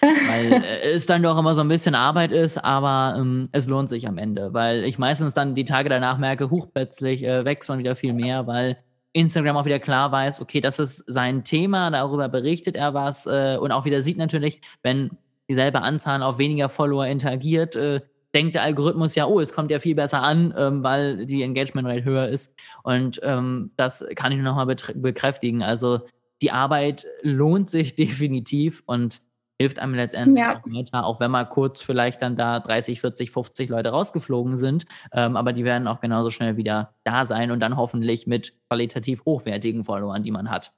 weil 0.04 0.52
äh, 0.52 0.92
es 0.92 1.06
dann 1.06 1.22
doch 1.22 1.38
immer 1.38 1.54
so 1.54 1.60
ein 1.60 1.68
bisschen 1.68 1.94
Arbeit 1.94 2.32
ist, 2.32 2.58
aber 2.58 3.18
ähm, 3.18 3.48
es 3.52 3.66
lohnt 3.66 3.88
sich 3.88 4.06
am 4.06 4.18
Ende, 4.18 4.52
weil 4.52 4.84
ich 4.84 4.98
meistens 4.98 5.34
dann 5.34 5.54
die 5.54 5.64
Tage 5.64 5.88
danach 5.88 6.18
merke, 6.18 6.50
huch, 6.50 6.68
plötzlich 6.72 7.24
äh, 7.24 7.44
wächst 7.44 7.68
man 7.68 7.78
wieder 7.78 7.96
viel 7.96 8.12
mehr, 8.12 8.46
weil 8.46 8.78
Instagram 9.12 9.56
auch 9.56 9.64
wieder 9.64 9.78
klar 9.78 10.10
weiß, 10.12 10.40
okay, 10.40 10.60
das 10.60 10.78
ist 10.78 11.04
sein 11.06 11.44
Thema, 11.44 11.90
darüber 11.90 12.28
berichtet 12.28 12.76
er 12.76 12.94
was 12.94 13.26
äh, 13.26 13.56
und 13.60 13.72
auch 13.72 13.84
wieder 13.84 14.02
sieht 14.02 14.18
natürlich, 14.18 14.60
wenn 14.82 15.10
dieselbe 15.48 15.82
Anzahl 15.82 16.22
auf 16.22 16.38
weniger 16.38 16.68
Follower 16.68 17.06
interagiert, 17.06 17.76
äh, 17.76 18.00
denkt 18.34 18.56
der 18.56 18.62
Algorithmus 18.62 19.14
ja, 19.14 19.26
oh, 19.26 19.40
es 19.40 19.52
kommt 19.52 19.70
ja 19.70 19.78
viel 19.78 19.94
besser 19.94 20.22
an, 20.22 20.52
ähm, 20.56 20.82
weil 20.82 21.24
die 21.24 21.42
Engagement 21.42 21.86
Rate 21.86 22.04
höher 22.04 22.28
ist. 22.28 22.54
Und 22.82 23.20
ähm, 23.22 23.70
das 23.76 24.04
kann 24.16 24.32
ich 24.32 24.38
nochmal 24.38 24.66
bekräftigen. 24.66 25.62
Also 25.62 26.00
die 26.42 26.50
Arbeit 26.50 27.06
lohnt 27.22 27.70
sich 27.70 27.94
definitiv 27.94 28.82
und 28.86 29.22
hilft 29.58 29.78
einem 29.78 29.94
letztendlich 29.94 30.44
ja. 30.44 30.56
auch 30.56 30.66
weiter, 30.66 31.04
auch 31.04 31.20
wenn 31.20 31.30
mal 31.30 31.44
kurz 31.44 31.80
vielleicht 31.82 32.22
dann 32.22 32.36
da 32.36 32.60
30, 32.60 33.00
40, 33.00 33.30
50 33.30 33.68
Leute 33.68 33.90
rausgeflogen 33.90 34.56
sind. 34.56 34.84
Ähm, 35.12 35.36
aber 35.36 35.52
die 35.52 35.64
werden 35.64 35.86
auch 35.86 36.00
genauso 36.00 36.30
schnell 36.30 36.56
wieder 36.56 36.94
da 37.04 37.26
sein 37.26 37.50
und 37.50 37.60
dann 37.60 37.76
hoffentlich 37.76 38.26
mit 38.26 38.54
qualitativ 38.68 39.24
hochwertigen 39.24 39.84
Followern, 39.84 40.22
die 40.22 40.32
man 40.32 40.50
hat. 40.50 40.72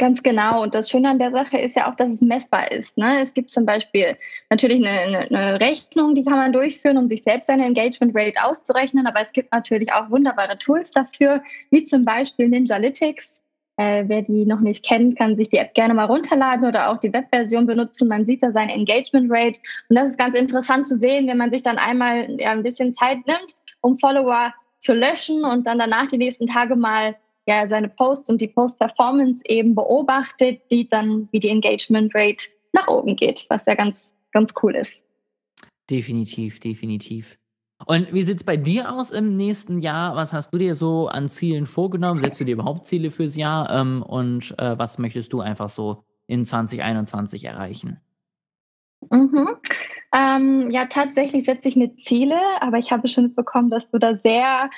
Ganz 0.00 0.22
genau. 0.22 0.62
Und 0.62 0.74
das 0.74 0.88
Schöne 0.88 1.10
an 1.10 1.18
der 1.18 1.30
Sache 1.30 1.58
ist 1.58 1.76
ja 1.76 1.90
auch, 1.90 1.94
dass 1.94 2.10
es 2.10 2.22
messbar 2.22 2.72
ist. 2.72 2.96
Ne? 2.96 3.20
Es 3.20 3.34
gibt 3.34 3.50
zum 3.50 3.66
Beispiel 3.66 4.16
natürlich 4.48 4.78
eine, 4.78 5.18
eine, 5.18 5.60
Rechnung, 5.60 6.14
die 6.14 6.24
kann 6.24 6.38
man 6.38 6.54
durchführen, 6.54 6.96
um 6.96 7.06
sich 7.06 7.22
selbst 7.22 7.48
seine 7.48 7.66
Engagement 7.66 8.16
Rate 8.16 8.42
auszurechnen. 8.42 9.06
Aber 9.06 9.20
es 9.20 9.30
gibt 9.32 9.52
natürlich 9.52 9.92
auch 9.92 10.08
wunderbare 10.08 10.56
Tools 10.56 10.90
dafür, 10.92 11.42
wie 11.70 11.84
zum 11.84 12.06
Beispiel 12.06 12.48
Ninjalytics. 12.48 13.42
Äh, 13.80 14.04
wer 14.08 14.20
die 14.20 14.44
noch 14.44 14.60
nicht 14.60 14.84
kennt, 14.84 15.16
kann 15.16 15.36
sich 15.38 15.48
die 15.48 15.56
App 15.56 15.72
gerne 15.72 15.94
mal 15.94 16.04
runterladen 16.04 16.68
oder 16.68 16.90
auch 16.90 16.98
die 16.98 17.14
Webversion 17.14 17.64
benutzen. 17.64 18.08
Man 18.08 18.26
sieht 18.26 18.42
da 18.42 18.52
seine 18.52 18.74
Engagement 18.74 19.30
Rate. 19.30 19.58
Und 19.88 19.96
das 19.96 20.10
ist 20.10 20.18
ganz 20.18 20.34
interessant 20.34 20.86
zu 20.86 20.98
sehen, 20.98 21.26
wenn 21.28 21.38
man 21.38 21.50
sich 21.50 21.62
dann 21.62 21.78
einmal 21.78 22.30
ja, 22.38 22.50
ein 22.50 22.62
bisschen 22.62 22.92
Zeit 22.92 23.26
nimmt, 23.26 23.56
um 23.80 23.96
Follower 23.96 24.52
zu 24.80 24.92
löschen 24.92 25.46
und 25.46 25.66
dann 25.66 25.78
danach 25.78 26.08
die 26.08 26.18
nächsten 26.18 26.46
Tage 26.46 26.76
mal 26.76 27.16
ja, 27.46 27.66
seine 27.68 27.88
Posts 27.88 28.28
und 28.28 28.42
die 28.42 28.48
Post-Performance 28.48 29.42
eben 29.46 29.74
beobachtet, 29.74 30.60
sieht 30.68 30.92
dann, 30.92 31.30
wie 31.32 31.40
die 31.40 31.48
Engagement 31.48 32.14
Rate 32.14 32.48
nach 32.74 32.86
oben 32.86 33.16
geht, 33.16 33.46
was 33.48 33.64
ja 33.64 33.76
ganz, 33.76 34.14
ganz 34.32 34.52
cool 34.62 34.76
ist. 34.76 35.02
Definitiv, 35.88 36.60
definitiv. 36.60 37.38
Und 37.86 38.12
wie 38.12 38.22
sieht 38.22 38.38
es 38.38 38.44
bei 38.44 38.56
dir 38.56 38.92
aus 38.92 39.10
im 39.10 39.36
nächsten 39.36 39.80
Jahr? 39.80 40.14
Was 40.14 40.32
hast 40.32 40.52
du 40.52 40.58
dir 40.58 40.74
so 40.74 41.08
an 41.08 41.28
Zielen 41.28 41.66
vorgenommen? 41.66 42.20
Setzt 42.20 42.40
du 42.40 42.44
dir 42.44 42.52
überhaupt 42.52 42.86
Ziele 42.86 43.10
fürs 43.10 43.36
Jahr? 43.36 43.70
Ähm, 43.70 44.02
und 44.02 44.54
äh, 44.58 44.78
was 44.78 44.98
möchtest 44.98 45.32
du 45.32 45.40
einfach 45.40 45.70
so 45.70 46.04
in 46.26 46.44
2021 46.44 47.44
erreichen? 47.44 48.00
Mhm. 49.10 49.48
Ähm, 50.12 50.70
ja, 50.70 50.86
tatsächlich 50.86 51.44
setze 51.44 51.68
ich 51.68 51.76
mir 51.76 51.94
Ziele, 51.94 52.38
aber 52.60 52.78
ich 52.78 52.90
habe 52.90 53.08
schon 53.08 53.24
mitbekommen, 53.24 53.70
dass 53.70 53.90
du 53.90 53.98
da 53.98 54.16
sehr 54.16 54.70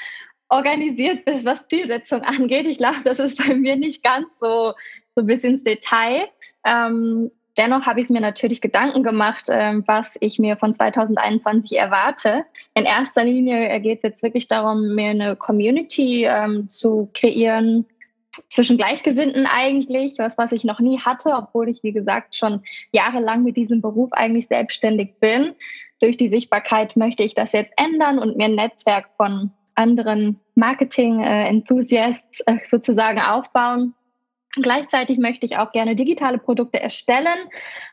organisiert 0.49 1.25
bist, 1.25 1.45
was 1.45 1.67
Zielsetzung 1.69 2.21
angeht. 2.23 2.67
Ich 2.67 2.79
glaube, 2.79 3.03
das 3.05 3.19
ist 3.19 3.39
bei 3.39 3.55
mir 3.57 3.77
nicht 3.77 4.05
ganz 4.05 4.39
so, 4.39 4.75
so 5.17 5.25
bis 5.25 5.43
ins 5.43 5.65
Detail. 5.65 6.29
Ähm, 6.65 7.31
dennoch 7.57 7.87
habe 7.87 8.01
ich 8.01 8.09
mir 8.09 8.21
natürlich 8.21 8.61
Gedanken 8.61 9.03
gemacht, 9.03 9.47
ähm, 9.49 9.85
was 9.87 10.17
ich 10.21 10.39
mir 10.39 10.57
von 10.57 10.75
2021 10.75 11.79
erwarte. 11.79 12.45
In 12.75 12.85
erster 12.85 13.25
Linie 13.25 13.81
geht 13.81 13.99
es 13.99 14.03
jetzt 14.03 14.23
wirklich 14.23 14.49
darum, 14.49 14.95
mir 14.95 15.11
eine 15.11 15.37
Community 15.37 16.25
ähm, 16.25 16.69
zu 16.69 17.11
kreieren, 17.15 17.87
zwischen 18.49 18.77
Gleichgesinnten 18.77 19.47
eigentlich, 19.47 20.19
was, 20.19 20.39
was 20.39 20.53
ich 20.53 20.65
noch 20.65 20.81
nie 20.81 20.99
hatte, 20.99 21.31
obwohl 21.35 21.69
ich, 21.69 21.83
wie 21.83 21.93
gesagt, 21.93 22.35
schon 22.35 22.63
jahrelang 22.93 23.43
mit 23.43 23.57
diesem 23.57 23.83
Beruf 23.83 24.13
eigentlich 24.13 24.49
selbstständig 24.49 25.19
bin. 25.21 25.55
Durch 26.01 26.17
die 26.17 26.29
Sichtbarkeit 26.29 26.97
möchte 26.97 27.23
ich 27.23 27.35
das 27.35 27.53
jetzt 27.53 27.75
ändern 27.77 28.19
und 28.19 28.37
mir 28.37 28.47
ein 28.47 28.55
Netzwerk 28.55 29.11
von 29.17 29.51
anderen 29.75 30.41
Marketing-Enthusiasts 30.55 32.41
äh, 32.47 32.59
sozusagen 32.65 33.21
aufbauen. 33.21 33.95
Gleichzeitig 34.61 35.19
möchte 35.19 35.47
ich 35.47 35.57
auch 35.57 35.73
gerne 35.73 35.95
digitale 35.95 36.37
Produkte 36.37 36.79
erstellen, 36.79 37.49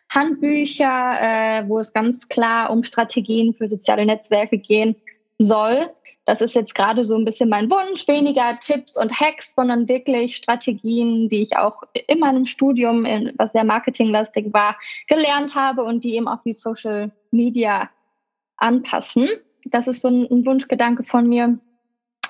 Handbücher, 0.10 1.16
äh, 1.20 1.70
wo 1.70 1.80
es 1.80 1.94
ganz 1.94 2.28
klar 2.28 2.70
um 2.70 2.84
Strategien 2.84 3.54
für 3.54 3.70
soziale 3.70 4.06
Netzwerke 4.06 4.58
gehen 4.58 4.96
soll. 5.38 5.90
Das 6.26 6.42
ist 6.42 6.56
jetzt 6.56 6.76
gerade 6.76 7.06
so 7.06 7.16
ein 7.16 7.24
bisschen 7.26 7.50
mein 7.50 7.72
Wunsch, 7.72 8.08
weniger 8.08 8.60
Tipps 8.60 9.00
und 9.00 9.12
Hacks, 9.20 9.56
sondern 9.56 9.88
wirklich 9.88 10.36
Strategien, 10.36 11.30
die 11.30 11.42
ich 11.42 11.56
auch 11.56 11.82
in 12.08 12.20
meinem 12.20 12.46
Studium, 12.46 13.06
was 13.38 13.54
sehr 13.54 13.64
marketinglastig 13.64 14.54
war, 14.54 14.78
gelernt 15.08 15.56
habe 15.56 15.84
und 15.84 16.04
die 16.04 16.16
eben 16.16 16.28
auch 16.28 16.44
die 16.44 16.54
Social 16.54 17.12
Media 17.32 17.90
anpassen. 18.58 19.30
Das 19.66 19.88
ist 19.88 20.02
so 20.02 20.10
ein 20.10 20.46
Wunschgedanke 20.46 21.04
von 21.04 21.28
mir. 21.28 21.58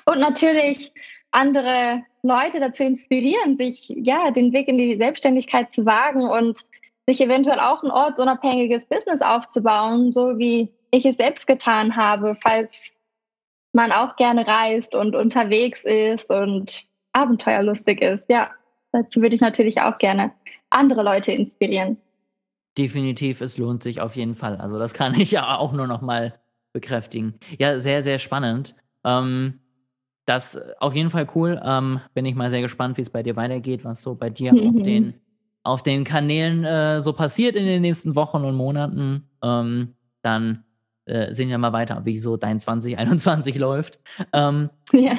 Und 0.05 0.19
natürlich 0.19 0.93
andere 1.31 2.03
Leute 2.23 2.59
dazu 2.59 2.83
inspirieren, 2.83 3.57
sich 3.57 3.89
ja 3.89 4.31
den 4.31 4.51
Weg 4.53 4.67
in 4.67 4.77
die 4.77 4.95
Selbstständigkeit 4.95 5.71
zu 5.71 5.85
wagen 5.85 6.23
und 6.23 6.65
sich 7.07 7.21
eventuell 7.21 7.59
auch 7.59 7.81
ein 7.83 7.91
ortsunabhängiges 7.91 8.85
Business 8.85 9.21
aufzubauen, 9.21 10.13
so 10.13 10.37
wie 10.37 10.69
ich 10.91 11.05
es 11.05 11.17
selbst 11.17 11.47
getan 11.47 11.95
habe, 11.95 12.37
falls 12.41 12.91
man 13.73 13.91
auch 13.91 14.15
gerne 14.15 14.47
reist 14.47 14.95
und 14.95 15.15
unterwegs 15.15 15.83
ist 15.83 16.29
und 16.29 16.85
abenteuerlustig 17.13 18.01
ist. 18.01 18.23
Ja, 18.27 18.51
dazu 18.91 19.21
würde 19.21 19.35
ich 19.35 19.41
natürlich 19.41 19.81
auch 19.81 19.97
gerne 19.97 20.31
andere 20.69 21.03
Leute 21.03 21.31
inspirieren. 21.31 21.97
Definitiv, 22.77 23.41
es 23.41 23.57
lohnt 23.57 23.83
sich 23.83 24.01
auf 24.01 24.15
jeden 24.15 24.35
Fall. 24.35 24.57
Also 24.57 24.79
das 24.79 24.93
kann 24.93 25.13
ich 25.19 25.31
ja 25.31 25.57
auch 25.57 25.71
nur 25.71 25.87
noch 25.87 26.01
mal 26.01 26.39
bekräftigen. 26.73 27.35
Ja, 27.57 27.79
sehr, 27.79 28.03
sehr 28.03 28.19
spannend. 28.19 28.71
Ähm, 29.03 29.59
das 30.29 30.55
äh, 30.55 30.73
auf 30.79 30.93
jeden 30.93 31.09
Fall 31.09 31.27
cool. 31.35 31.59
Ähm, 31.63 31.99
bin 32.13 32.25
ich 32.25 32.35
mal 32.35 32.49
sehr 32.49 32.61
gespannt, 32.61 32.97
wie 32.97 33.01
es 33.01 33.09
bei 33.09 33.23
dir 33.23 33.35
weitergeht, 33.35 33.83
was 33.83 34.01
so 34.01 34.15
bei 34.15 34.29
dir 34.29 34.53
mhm. 34.53 34.69
auf, 34.69 34.83
den, 34.83 35.13
auf 35.63 35.83
den 35.83 36.03
Kanälen 36.03 36.63
äh, 36.63 37.01
so 37.01 37.13
passiert 37.13 37.55
in 37.55 37.65
den 37.65 37.81
nächsten 37.81 38.15
Wochen 38.15 38.43
und 38.45 38.55
Monaten. 38.55 39.27
Ähm, 39.43 39.95
dann 40.21 40.63
äh, 41.05 41.33
sehen 41.33 41.49
wir 41.49 41.57
mal 41.57 41.73
weiter, 41.73 42.01
wie 42.05 42.19
so 42.19 42.37
dein 42.37 42.59
2021 42.59 43.55
läuft. 43.57 43.99
Ähm, 44.31 44.69
ja. 44.93 45.17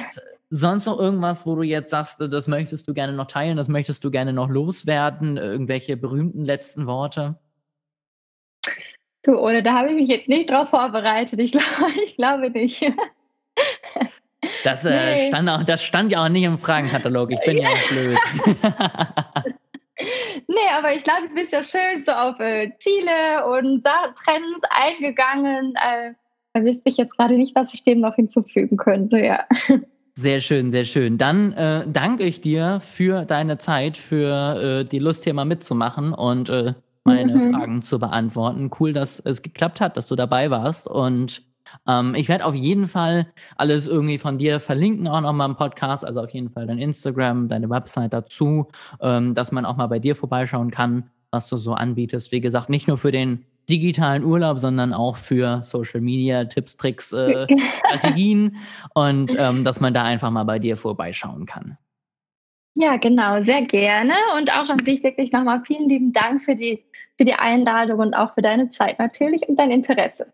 Sonst 0.49 0.85
noch 0.85 0.99
irgendwas, 0.99 1.45
wo 1.45 1.55
du 1.55 1.63
jetzt 1.63 1.91
sagst, 1.91 2.19
das 2.19 2.47
möchtest 2.47 2.87
du 2.87 2.93
gerne 2.93 3.13
noch 3.13 3.27
teilen, 3.27 3.55
das 3.55 3.69
möchtest 3.69 4.03
du 4.03 4.11
gerne 4.11 4.33
noch 4.33 4.49
loswerden? 4.49 5.37
Irgendwelche 5.37 5.95
berühmten 5.95 6.43
letzten 6.43 6.87
Worte? 6.87 7.39
Du, 9.23 9.37
oder 9.37 9.61
da 9.61 9.73
habe 9.77 9.89
ich 9.89 9.95
mich 9.95 10.09
jetzt 10.09 10.27
nicht 10.27 10.49
drauf 10.49 10.69
vorbereitet. 10.69 11.39
Ich, 11.39 11.51
glaub, 11.53 11.63
ich 12.03 12.15
glaube 12.15 12.49
nicht. 12.49 12.83
Das, 14.63 14.85
äh, 14.85 15.15
nee. 15.15 15.27
stand 15.29 15.49
auch, 15.49 15.63
das 15.63 15.83
stand 15.83 16.11
ja 16.11 16.23
auch 16.23 16.29
nicht 16.29 16.43
im 16.43 16.57
Fragenkatalog. 16.57 17.31
Ich 17.31 17.39
bin 17.45 17.57
ja, 17.57 17.69
ja 17.69 17.75
blöd. 17.89 18.17
nee, 20.47 20.55
aber 20.77 20.93
ich 20.95 21.03
glaube, 21.03 21.27
du 21.29 21.35
bist 21.35 21.51
ja 21.51 21.63
schön 21.63 22.03
so 22.03 22.11
auf 22.11 22.39
äh, 22.39 22.71
Ziele 22.79 23.45
und 23.47 23.83
Trends 23.83 24.61
eingegangen. 24.69 25.73
Äh, 25.75 26.13
da 26.53 26.63
wüsste 26.63 26.89
ich 26.89 26.97
jetzt 26.97 27.15
gerade 27.17 27.37
nicht, 27.37 27.55
was 27.55 27.73
ich 27.73 27.83
dem 27.83 28.01
noch 28.01 28.15
hinzufügen 28.15 28.77
könnte, 28.77 29.19
ja. 29.19 29.45
Sehr 30.13 30.41
schön, 30.41 30.71
sehr 30.71 30.83
schön. 30.83 31.17
Dann 31.17 31.53
äh, 31.53 31.85
danke 31.87 32.25
ich 32.25 32.41
dir 32.41 32.81
für 32.81 33.23
deine 33.23 33.59
Zeit, 33.59 33.95
für 33.95 34.81
äh, 34.81 34.85
die 34.85 34.99
Lust 34.99 35.23
hier 35.23 35.33
mal 35.33 35.45
mitzumachen 35.45 36.13
und 36.13 36.49
äh, 36.49 36.73
meine 37.05 37.33
mhm. 37.33 37.53
Fragen 37.53 37.81
zu 37.81 37.97
beantworten. 37.97 38.69
Cool, 38.77 38.91
dass 38.91 39.21
es 39.21 39.41
geklappt 39.41 39.79
hat, 39.79 39.95
dass 39.95 40.07
du 40.07 40.17
dabei 40.17 40.51
warst 40.51 40.85
und 40.85 41.41
ähm, 41.87 42.15
ich 42.15 42.29
werde 42.29 42.45
auf 42.45 42.55
jeden 42.55 42.87
Fall 42.87 43.27
alles 43.57 43.87
irgendwie 43.87 44.17
von 44.17 44.37
dir 44.37 44.59
verlinken, 44.59 45.07
auch 45.07 45.21
nochmal 45.21 45.49
im 45.49 45.55
Podcast, 45.55 46.05
also 46.05 46.21
auf 46.21 46.29
jeden 46.31 46.49
Fall 46.49 46.67
dein 46.67 46.79
Instagram, 46.79 47.47
deine 47.47 47.69
Website 47.69 48.13
dazu, 48.13 48.67
ähm, 49.01 49.33
dass 49.35 49.51
man 49.51 49.65
auch 49.65 49.77
mal 49.77 49.87
bei 49.87 49.99
dir 49.99 50.15
vorbeischauen 50.15 50.71
kann, 50.71 51.09
was 51.31 51.47
du 51.49 51.57
so 51.57 51.73
anbietest. 51.73 52.31
Wie 52.31 52.41
gesagt, 52.41 52.69
nicht 52.69 52.87
nur 52.87 52.97
für 52.97 53.11
den 53.11 53.45
digitalen 53.69 54.23
Urlaub, 54.23 54.59
sondern 54.59 54.93
auch 54.93 55.17
für 55.17 55.63
Social 55.63 56.01
Media, 56.01 56.45
Tipps, 56.45 56.77
Tricks, 56.77 57.13
äh, 57.13 57.47
Strategien 57.79 58.57
und 58.93 59.35
ähm, 59.37 59.63
dass 59.63 59.79
man 59.79 59.93
da 59.93 60.03
einfach 60.03 60.29
mal 60.29 60.43
bei 60.43 60.59
dir 60.59 60.77
vorbeischauen 60.77 61.45
kann. 61.45 61.77
Ja, 62.75 62.97
genau, 62.97 63.43
sehr 63.43 63.63
gerne. 63.63 64.13
Und 64.37 64.51
auch 64.51 64.69
an 64.69 64.77
dich 64.77 65.03
wirklich 65.03 65.31
nochmal 65.31 65.61
vielen 65.61 65.89
lieben 65.89 66.13
Dank 66.13 66.43
für 66.43 66.55
die, 66.55 66.83
für 67.17 67.25
die 67.25 67.33
Einladung 67.33 67.99
und 67.99 68.13
auch 68.13 68.33
für 68.33 68.41
deine 68.41 68.69
Zeit 68.69 68.97
natürlich 68.97 69.47
und 69.47 69.59
dein 69.59 69.71
Interesse. 69.71 70.31